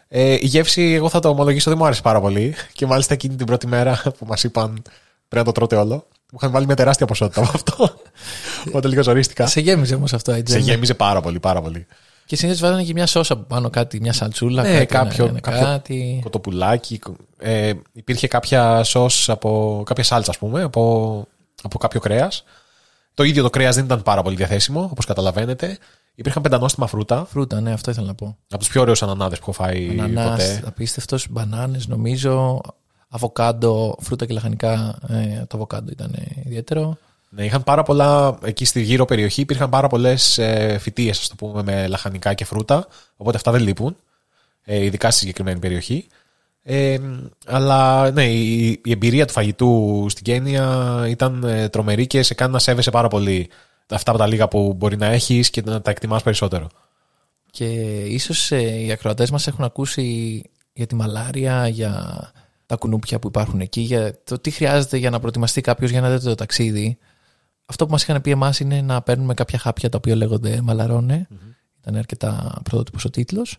Ε, 0.08 0.32
η 0.32 0.46
γεύση, 0.46 0.82
εγώ 0.82 1.08
θα 1.08 1.20
το 1.20 1.28
ομολογήσω, 1.28 1.70
δεν 1.70 1.78
μου 1.78 1.86
άρεσε 1.86 2.02
πάρα 2.02 2.20
πολύ. 2.20 2.54
Και 2.72 2.86
μάλιστα 2.86 3.14
εκείνη 3.14 3.34
την 3.36 3.46
πρώτη 3.46 3.66
μέρα 3.66 4.02
που 4.18 4.26
μας 4.26 4.44
είπαν 4.44 4.82
πρέπει 5.28 5.46
να 5.46 5.52
το 5.52 5.52
τρώτε 5.52 5.76
όλο, 5.76 5.94
μου 6.32 6.38
είχαν 6.40 6.50
βάλει 6.50 6.66
μια 6.66 6.76
τεράστια 6.76 7.06
ποσότητα 7.06 7.40
από 7.40 7.50
αυτό. 7.54 7.94
Οπότε 8.68 8.88
λίγο 8.88 9.02
ζορίστηκα. 9.02 9.46
σε 9.46 9.60
γέμιζε 9.60 9.94
όμως 9.94 10.12
αυτό 10.12 10.32
έτσι. 10.32 10.44
Σε 10.52 10.52
δεν 10.52 10.60
είναι; 10.62 10.70
γέμιζε 10.72 10.94
πάρα 10.94 11.20
πολύ, 11.20 11.40
πάρα 11.40 11.62
πολύ. 11.62 11.86
Και 12.26 12.36
συνήθως 12.36 12.60
βάζανε 12.60 12.82
και 12.82 12.92
μια 12.92 13.06
σώσα 13.06 13.32
από 13.32 13.42
πάνω, 13.42 13.70
κάτι, 13.70 14.00
μια 14.00 14.12
σαλτσούλα, 14.12 14.62
Ναι, 14.62 14.72
κάτι, 14.72 14.86
κάποιο- 14.86 15.24
ένα- 15.24 15.28
ένα 15.28 15.40
κάποιο- 15.40 15.60
κάτι. 15.64 16.20
κοτοπουλάκι. 16.22 17.00
Ε, 17.38 17.72
υπήρχε 17.92 18.28
κάποια 18.28 18.82
σως 18.84 19.28
από 19.28 19.82
κάποια 19.86 20.04
σάλτσα, 20.04 20.30
ας 20.30 20.38
πούμε, 20.38 20.62
από, 20.62 21.26
από 21.62 21.78
κάποιο 21.78 22.00
κρέας. 22.00 22.44
Το 23.14 23.22
ίδιο 23.22 23.42
το 23.42 23.50
κρέας 23.50 23.74
δεν 23.74 23.84
ήταν 23.84 24.02
πάρα 24.02 24.22
πολύ 24.22 24.36
διαθέσιμο, 24.36 24.88
όπως 24.90 25.04
καταλαβαίνετε. 25.04 25.78
Υπήρχαν 26.14 26.42
πεντανόστιμα 26.42 26.86
φρούτα, 26.86 27.24
Φρούτα, 27.30 27.60
ναι, 27.60 27.72
αυτό 27.72 27.90
ήθελα 27.90 28.06
να 28.06 28.14
πω. 28.14 28.36
από 28.50 28.58
τους 28.58 28.68
πιο 28.68 28.80
ωραίους 28.80 29.02
ανανάδες 29.02 29.38
που 29.38 29.44
έχω 29.50 29.62
φάει 29.64 29.88
Ανανάς, 29.90 30.30
ποτέ. 30.30 30.62
απίστευτος, 30.66 31.26
μπανάνες, 31.30 31.86
νομίζω, 31.86 32.60
αβοκάντο, 33.08 33.96
φρούτα 34.00 34.26
και 34.26 34.32
λαχανικά. 34.32 34.98
Ε, 35.08 35.44
το 35.46 35.56
αβοκάντο 35.56 35.90
ήταν 35.90 36.12
ε, 36.14 36.42
ιδιαίτερο. 36.44 36.96
Ναι, 37.28 37.44
είχαν 37.44 37.62
πάρα 37.64 37.82
πολλά, 37.82 38.38
εκεί 38.44 38.64
στη 38.64 38.80
γύρω 38.82 39.04
περιοχή 39.04 39.40
υπήρχαν 39.40 39.70
πάρα 39.70 39.88
πολλές 39.88 40.38
ε, 40.38 40.78
φυτίες, 40.80 41.18
ας 41.20 41.28
το 41.28 41.34
πούμε, 41.34 41.62
με 41.62 41.86
λαχανικά 41.86 42.34
και 42.34 42.44
φρούτα, 42.44 42.86
οπότε 43.16 43.36
αυτά 43.36 43.50
δεν 43.50 43.62
λείπουν, 43.62 43.96
ε, 44.64 44.84
ειδικά 44.84 45.10
στη 45.10 45.18
συγκεκριμένη 45.20 45.58
περιοχή. 45.58 46.06
Ε, 46.62 46.98
αλλά 47.46 48.10
ναι, 48.10 48.24
η, 48.24 48.66
η 48.84 48.90
εμπειρία 48.90 49.26
του 49.26 49.32
φαγητού 49.32 50.06
στην 50.08 50.24
Κένια 50.24 51.04
ήταν 51.08 51.44
ε, 51.44 51.68
τρομερή 51.68 52.06
και 52.06 52.22
σε 52.22 52.34
κάνει 52.34 52.52
να 52.52 52.58
σέβεσαι 52.58 52.90
πάρα 52.90 53.08
πολύ 53.08 53.48
αυτά 53.88 54.10
από 54.10 54.20
τα 54.20 54.26
λίγα 54.26 54.48
που 54.48 54.74
μπορεί 54.76 54.96
να 54.96 55.06
έχεις 55.06 55.50
και 55.50 55.62
να 55.64 55.80
τα 55.80 55.90
εκτιμάς 55.90 56.22
περισσότερο. 56.22 56.68
Και 57.50 57.64
ίσως 58.04 58.52
ε, 58.52 58.80
οι 58.80 58.92
ακροατές 58.92 59.30
μας 59.30 59.46
έχουν 59.46 59.64
ακούσει 59.64 60.42
για 60.72 60.86
τη 60.86 60.94
μαλάρια, 60.94 61.68
για 61.68 61.92
τα 62.66 62.76
κουνούπια 62.76 63.18
που 63.18 63.28
υπάρχουν 63.28 63.60
εκεί, 63.60 63.80
για 63.80 64.18
το 64.24 64.38
τι 64.38 64.50
χρειάζεται 64.50 64.96
για 64.96 65.10
να 65.10 65.18
προετοιμαστεί 65.18 65.60
κάποιος 65.60 65.90
για 65.90 66.00
να 66.00 66.10
δει 66.10 66.24
το 66.24 66.34
ταξίδι. 66.34 66.98
Αυτό 67.66 67.84
που 67.86 67.92
μας 67.92 68.02
είχαν 68.02 68.20
πει 68.20 68.30
εμάς 68.30 68.60
είναι 68.60 68.80
να 68.80 69.02
παίρνουμε 69.02 69.34
κάποια 69.34 69.58
χάπια 69.58 69.88
τα 69.88 69.96
οποία 69.96 70.16
λέγονται 70.16 70.60
μαλαρώνε. 70.62 71.28
Ήταν 71.80 71.96
αρκετά 71.96 72.60
πρωτότυπος 72.62 73.04
ο 73.04 73.10
τίτλος. 73.10 73.58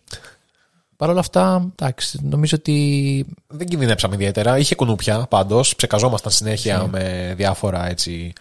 Παρ' 0.96 1.10
όλα 1.10 1.20
αυτά, 1.20 1.72
εντάξει, 1.72 2.18
νομίζω 2.22 2.56
ότι 2.58 3.26
Δεν 3.46 3.66
κινδυνέψαμε 3.66 4.14
ιδιαίτερα. 4.14 4.58
Είχε 4.58 4.74
κουνούπια 4.74 5.26
πάντως, 5.30 5.76
ψεκαζόμασταν 5.76 6.32
συνέχεια 6.32 6.86
με 6.86 7.34
διάφορα 7.36 7.88
έτσι 7.88 8.32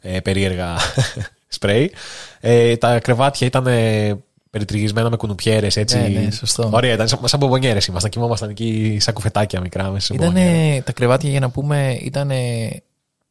ε, 0.00 0.20
περίεργα 0.20 0.76
σπρέι. 1.48 1.92
Ε, 2.40 2.76
τα 2.76 2.98
κρεβάτια 3.00 3.46
ήταν 3.46 3.66
ε, 3.66 4.18
περιτριγισμένα 4.50 5.10
με 5.10 5.16
κουνουπιέρες 5.16 5.76
έτσι. 5.76 5.96
Ναι, 5.98 6.08
ναι, 6.08 6.30
σωστό. 6.30 6.70
Ωραία, 6.72 6.92
ήταν 6.92 7.08
σαν, 7.08 7.18
σαν 7.24 7.38
μπομπονιέρες 7.38 7.86
ήμασταν. 7.86 8.10
Κοιμόμασταν 8.10 8.50
εκεί 8.50 8.96
σαν 9.00 9.14
κουφετάκια 9.14 9.60
μικρά 9.60 9.90
μέσα 9.90 10.06
σε 10.06 10.14
Ήταν, 10.14 10.32
μπομπονιέρα. 10.32 10.82
τα 10.82 10.92
κρεβάτια 10.92 11.30
για 11.30 11.40
να 11.40 11.50
πούμε 11.50 11.98
ήταν 12.02 12.30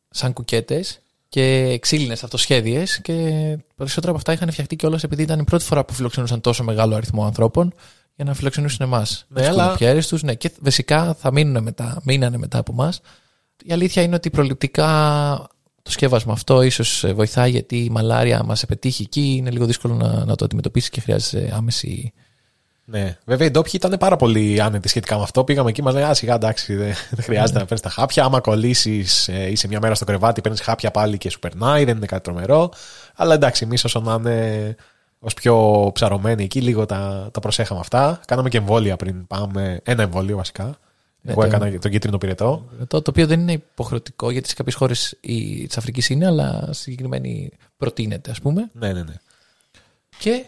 σαν 0.10 0.34
κουκέτες 0.34 1.00
και 1.30 1.78
ξύλινες 1.82 2.24
αυτοσχέδιες 2.24 3.02
και 3.02 3.14
περισσότερα 3.76 4.10
από 4.10 4.18
αυτά 4.18 4.34
είχαν 4.34 4.52
φτιαχτεί 4.52 4.76
κιόλας 4.76 5.04
επειδή 5.04 5.22
ήταν 5.22 5.40
η 5.40 5.44
πρώτη 5.44 5.64
φορά 5.64 5.86
που 5.86 5.94
φιλοξενούσαν 5.94 6.42
τόσο 6.42 6.64
μεγάλο 6.64 6.96
αριθμό 6.96 7.26
ανθρώπων 7.26 7.74
για 8.16 8.26
να 8.26 8.34
φιλοξενούσουν 8.34 8.86
εμάς. 8.86 9.26
Ναι, 9.28 9.48
αλλά- 9.48 9.76
τους, 10.08 10.24
ναι, 10.24 10.34
και 10.34 10.52
βασικά 10.60 11.14
θα 11.20 11.32
μείνουν 11.32 11.64
μετά, 11.64 12.02
μείνανε 12.04 12.38
μετά 12.38 12.58
από 12.58 12.72
εμάς. 12.72 13.02
Η 13.64 13.72
αλήθεια 13.74 14.02
είναι 14.02 14.16
ότι 14.16 14.30
προληπτικά 14.30 14.88
το 15.90 15.96
σκεύασμα 15.96 16.34
αυτό 16.34 16.62
ίσως 16.62 17.06
βοηθάει 17.14 17.50
γιατί 17.50 17.78
η 17.78 17.90
μαλάρια 17.90 18.44
μας 18.44 18.66
πετύχει 18.66 19.02
εκεί. 19.02 19.36
Είναι 19.38 19.50
λίγο 19.50 19.66
δύσκολο 19.66 19.94
να, 19.94 20.26
να 20.26 20.36
το 20.36 20.46
αντιμετωπίσει 20.46 20.90
και 20.90 21.02
χρειάζεται 21.02 21.54
άμεση. 21.56 22.14
Ναι. 22.86 23.18
Βέβαια 23.26 23.48
οι 23.48 23.52
ντόπιοι 23.52 23.72
ήταν 23.76 23.96
πάρα 24.00 24.16
πολύ 24.16 24.62
άνετοι 24.62 24.88
σχετικά 24.88 25.18
με 25.18 25.24
αυτό. 25.24 25.44
Πήγαμε 25.44 25.70
εκεί, 25.70 25.84
μας 25.84 25.94
λέει: 25.94 26.04
Α, 26.04 26.14
σιγά 26.14 26.34
εντάξει, 26.34 26.76
δεν, 26.76 26.94
δεν 27.10 27.24
χρειάζεται 27.24 27.60
να 27.60 27.66
παίρνεις 27.66 27.82
τα 27.82 27.90
χάπια. 27.90 28.24
Άμα 28.24 28.40
κολλήσεις, 28.40 29.28
ε, 29.28 29.52
είσαι 29.52 29.68
μια 29.68 29.80
μέρα 29.80 29.96
στο 29.96 30.06
κρεβάτι, 30.06 30.42
παίρνεις 30.42 30.62
χάπια 30.62 30.92
πάλι 30.92 31.18
και 31.18 31.30
σου 31.30 31.40
περνάει, 31.40 31.84
δεν 31.84 31.98
είναι 31.98 32.06
κάτι 32.06 32.24
τρομερό. 32.24 32.72
Αλλά 33.16 33.34
εντάξει, 33.34 33.64
εμείς 33.64 33.84
όσο 33.84 34.00
να 34.00 34.14
είναι 34.14 34.76
ως 35.20 35.34
πιο 35.34 35.90
ψαρωμένοι 35.94 36.44
εκεί, 36.44 36.62
λίγο 36.62 36.86
τα, 36.86 37.30
τα 37.34 37.40
προσέχαμε 37.40 37.80
αυτά. 37.80 38.20
Κάναμε 38.26 38.50
και 38.50 38.58
εμβόλια 38.58 38.96
πριν 38.96 39.28
πάμε. 39.28 39.80
Ένα 39.84 40.02
εμβόλιο 40.04 40.38
βασικά. 40.38 40.78
Ναι, 41.22 41.32
Εγώ 41.32 41.42
το- 41.42 41.48
έκανα 41.48 41.80
τον 41.80 41.92
κίτρινο 41.92 42.18
πυρετό. 42.18 42.70
Το, 42.88 43.02
το 43.02 43.10
οποίο 43.10 43.28
δεν 43.28 43.40
είναι 43.40 43.52
υποχρεωτικό 43.52 44.32
γιατί 44.32 44.50
σε 44.50 44.56
κάποιες 44.56 44.76
χώρες 44.76 45.18
της 45.68 45.78
Αφρικής 45.78 46.10
είναι, 46.10 46.26
αλλά 46.26 46.70
συγκεκριμένη 46.74 47.52
προτείνεται, 47.78 48.32
ας 48.32 48.42
πούμε. 48.42 48.70
Ναι, 48.74 48.94
ναι, 48.94 49.04
ναι. 49.04 49.14
Και 50.20 50.46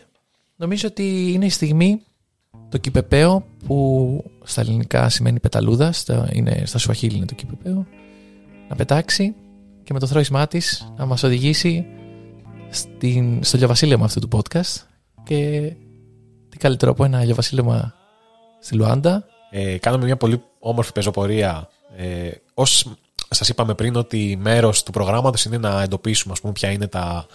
νομίζω 0.55 0.87
ότι 0.87 1.31
είναι 1.33 1.45
η 1.45 1.49
στιγμή 1.49 2.01
το 2.69 2.77
κυπεπαίο 2.77 3.45
που 3.65 4.23
στα 4.43 4.61
ελληνικά 4.61 5.09
σημαίνει 5.09 5.39
πεταλούδα, 5.39 5.91
στα, 5.91 6.29
είναι, 6.33 6.63
στα 6.65 6.77
Σουαχίλ 6.77 7.15
είναι 7.15 7.25
το 7.25 7.33
κυπεπαίο, 7.35 7.87
να 8.69 8.75
πετάξει 8.75 9.35
και 9.83 9.93
με 9.93 9.99
το 9.99 10.07
θρόισμά 10.07 10.47
της 10.47 10.91
να 10.97 11.05
μας 11.05 11.23
οδηγήσει 11.23 11.85
στην, 12.69 13.43
στο 13.43 13.57
λιοβασίλεμα 13.57 14.05
αυτού 14.05 14.27
του 14.27 14.37
podcast 14.37 14.81
και 15.23 15.71
τι 16.49 16.57
καλύτερο 16.57 16.91
από 16.91 17.03
ένα 17.03 17.23
λιοβασίλεμα 17.23 17.93
στη 18.59 18.75
Λουάντα 18.75 19.25
Ε, 19.53 19.77
κάναμε 19.77 20.05
μια 20.05 20.17
πολύ 20.17 20.43
όμορφη 20.59 20.91
πεζοπορία. 20.91 21.69
Ε, 21.97 22.31
ως 22.53 22.85
σας 23.29 23.49
είπαμε 23.49 23.73
πριν 23.73 23.95
ότι 23.95 24.37
μέρος 24.41 24.83
του 24.83 24.91
προγράμματος 24.91 25.45
είναι 25.45 25.57
να 25.57 25.81
εντοπίσουμε 25.81 26.33
ας 26.33 26.41
πούμε, 26.41 26.53
ποια 26.53 26.71
είναι 26.71 26.87
τα, 26.87 27.25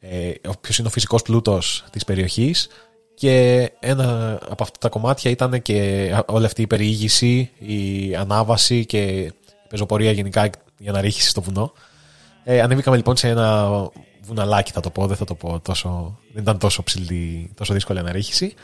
ε, 0.00 0.32
ποιος 0.60 0.78
είναι 0.78 0.88
ο 0.88 0.90
φυσικός 0.90 1.22
πλούτος 1.22 1.84
της 1.90 2.04
περιοχής 2.04 2.68
και 3.14 3.70
ένα 3.80 4.38
από 4.48 4.62
αυτά 4.62 4.78
τα 4.78 4.88
κομμάτια 4.88 5.30
ήταν 5.30 5.62
και 5.62 6.10
όλη 6.26 6.44
αυτή 6.44 6.62
η 6.62 6.66
περιήγηση, 6.66 7.50
η 7.58 8.14
ανάβαση 8.16 8.86
και 8.86 9.02
η 9.02 9.32
πεζοπορία 9.68 10.10
γενικά 10.10 10.50
για 10.78 10.92
να 10.92 11.00
ρίξει 11.00 11.28
στο 11.28 11.40
βουνό. 11.40 11.72
Ε, 12.44 12.60
ανέβηκαμε 12.60 12.96
λοιπόν 12.96 13.16
σε 13.16 13.28
ένα 13.28 13.68
βουναλάκι 14.20 14.72
θα 14.72 14.80
το 14.80 14.90
πω, 14.90 15.06
δεν 15.06 15.16
θα 15.16 15.24
το 15.24 15.34
πω 15.34 15.60
τόσο, 15.60 16.18
δεν 16.32 16.42
ήταν 16.42 16.58
τόσο 16.58 16.82
ψηλή, 16.82 17.50
τόσο 17.54 17.74
δύσκολη 17.74 17.98
αναρρίχηση. 17.98 18.54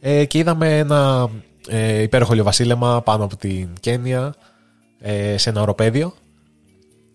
Ε, 0.00 0.24
και 0.24 0.38
είδαμε 0.38 0.78
ένα 0.78 1.30
ε, 1.68 2.02
υπέροχο 2.02 2.34
λιοβασίλεμα 2.34 3.02
πάνω 3.02 3.24
από 3.24 3.36
την 3.36 3.68
Κένια 3.80 4.34
ε, 5.00 5.36
σε 5.36 5.50
ένα 5.50 5.60
οροπέδιο. 5.60 6.14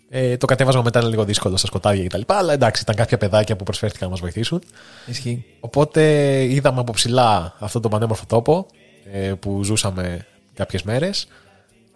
Ε, 0.09 0.37
το 0.37 0.45
κατέβασμα 0.45 0.81
μετά 0.81 0.99
ήταν 0.99 1.11
λίγο 1.11 1.23
δύσκολο 1.23 1.57
στα 1.57 1.67
σκοτάδια 1.67 2.07
κτλ. 2.07 2.21
Αλλά 2.25 2.53
εντάξει, 2.53 2.81
ήταν 2.81 2.95
κάποια 2.95 3.17
παιδάκια 3.17 3.55
που 3.55 3.63
προσφέρθηκαν 3.63 4.07
να 4.07 4.13
μας 4.13 4.19
βοηθήσουν. 4.19 4.61
Ισχύει. 5.05 5.45
Οπότε 5.59 6.03
είδαμε 6.43 6.79
από 6.79 6.91
ψηλά 6.91 7.55
αυτόν 7.59 7.81
τον 7.81 7.91
πανέμορφο 7.91 8.25
τόπο 8.27 8.65
ε, 9.11 9.33
που 9.39 9.63
ζούσαμε 9.63 10.25
κάποιες 10.53 10.83
μέρες 10.83 11.27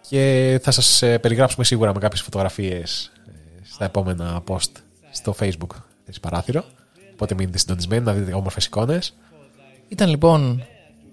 και 0.10 0.60
θα 0.64 0.72
σας 0.72 1.02
ε, 1.02 1.18
περιγράψουμε 1.18 1.66
σίγουρα 1.66 1.94
με 1.94 2.00
κάποιες 2.00 2.22
φωτογραφίες 2.22 3.12
ε, 3.28 3.32
στα 3.64 3.86
επόμενα 3.86 4.44
post 4.48 4.72
στο 5.12 5.36
facebook 5.40 5.76
της 6.06 6.20
Παράθυρο. 6.20 6.64
Οπότε 7.14 7.36
μείνετε 7.36 7.58
συντονισμένοι 7.58 8.04
να 8.04 8.14
δείτε 8.14 8.34
όμορφες 8.34 8.66
εικόνες. 8.66 9.16
Ήταν 9.88 10.10
λοιπόν 10.10 10.64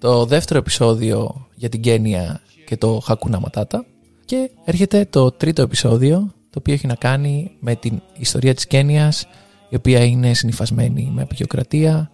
το 0.01 0.25
δεύτερο 0.25 0.59
επεισόδιο 0.59 1.47
για 1.55 1.69
την 1.69 1.81
Κένια 1.81 2.41
και 2.65 2.77
το 2.77 2.99
Χακούνα 2.99 3.39
Ματάτα 3.39 3.85
και 4.25 4.51
έρχεται 4.65 5.05
το 5.09 5.31
τρίτο 5.31 5.61
επεισόδιο 5.61 6.33
το 6.49 6.59
οποίο 6.59 6.73
έχει 6.73 6.87
να 6.87 6.95
κάνει 6.95 7.51
με 7.59 7.75
την 7.75 8.01
ιστορία 8.17 8.53
της 8.53 8.67
Κένιας 8.67 9.27
η 9.69 9.75
οποία 9.75 10.03
είναι 10.03 10.33
συνυφασμένη 10.33 11.11
με 11.13 11.21
απεικιοκρατία 11.21 12.11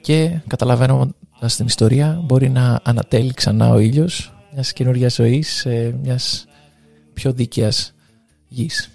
και 0.00 0.40
καταλαβαίνοντας 0.46 1.56
την 1.56 1.66
ιστορία 1.66 2.20
μπορεί 2.24 2.50
να 2.50 2.80
ανατέλει 2.82 3.34
ξανά 3.34 3.70
ο 3.70 3.78
ήλιος 3.78 4.34
μιας 4.52 4.72
καινούργιας 4.72 5.14
ζωής 5.14 5.52
σε 5.52 5.98
μιας 6.02 6.46
πιο 7.12 7.32
δίκαιας 7.32 7.94
γης. 8.48 8.90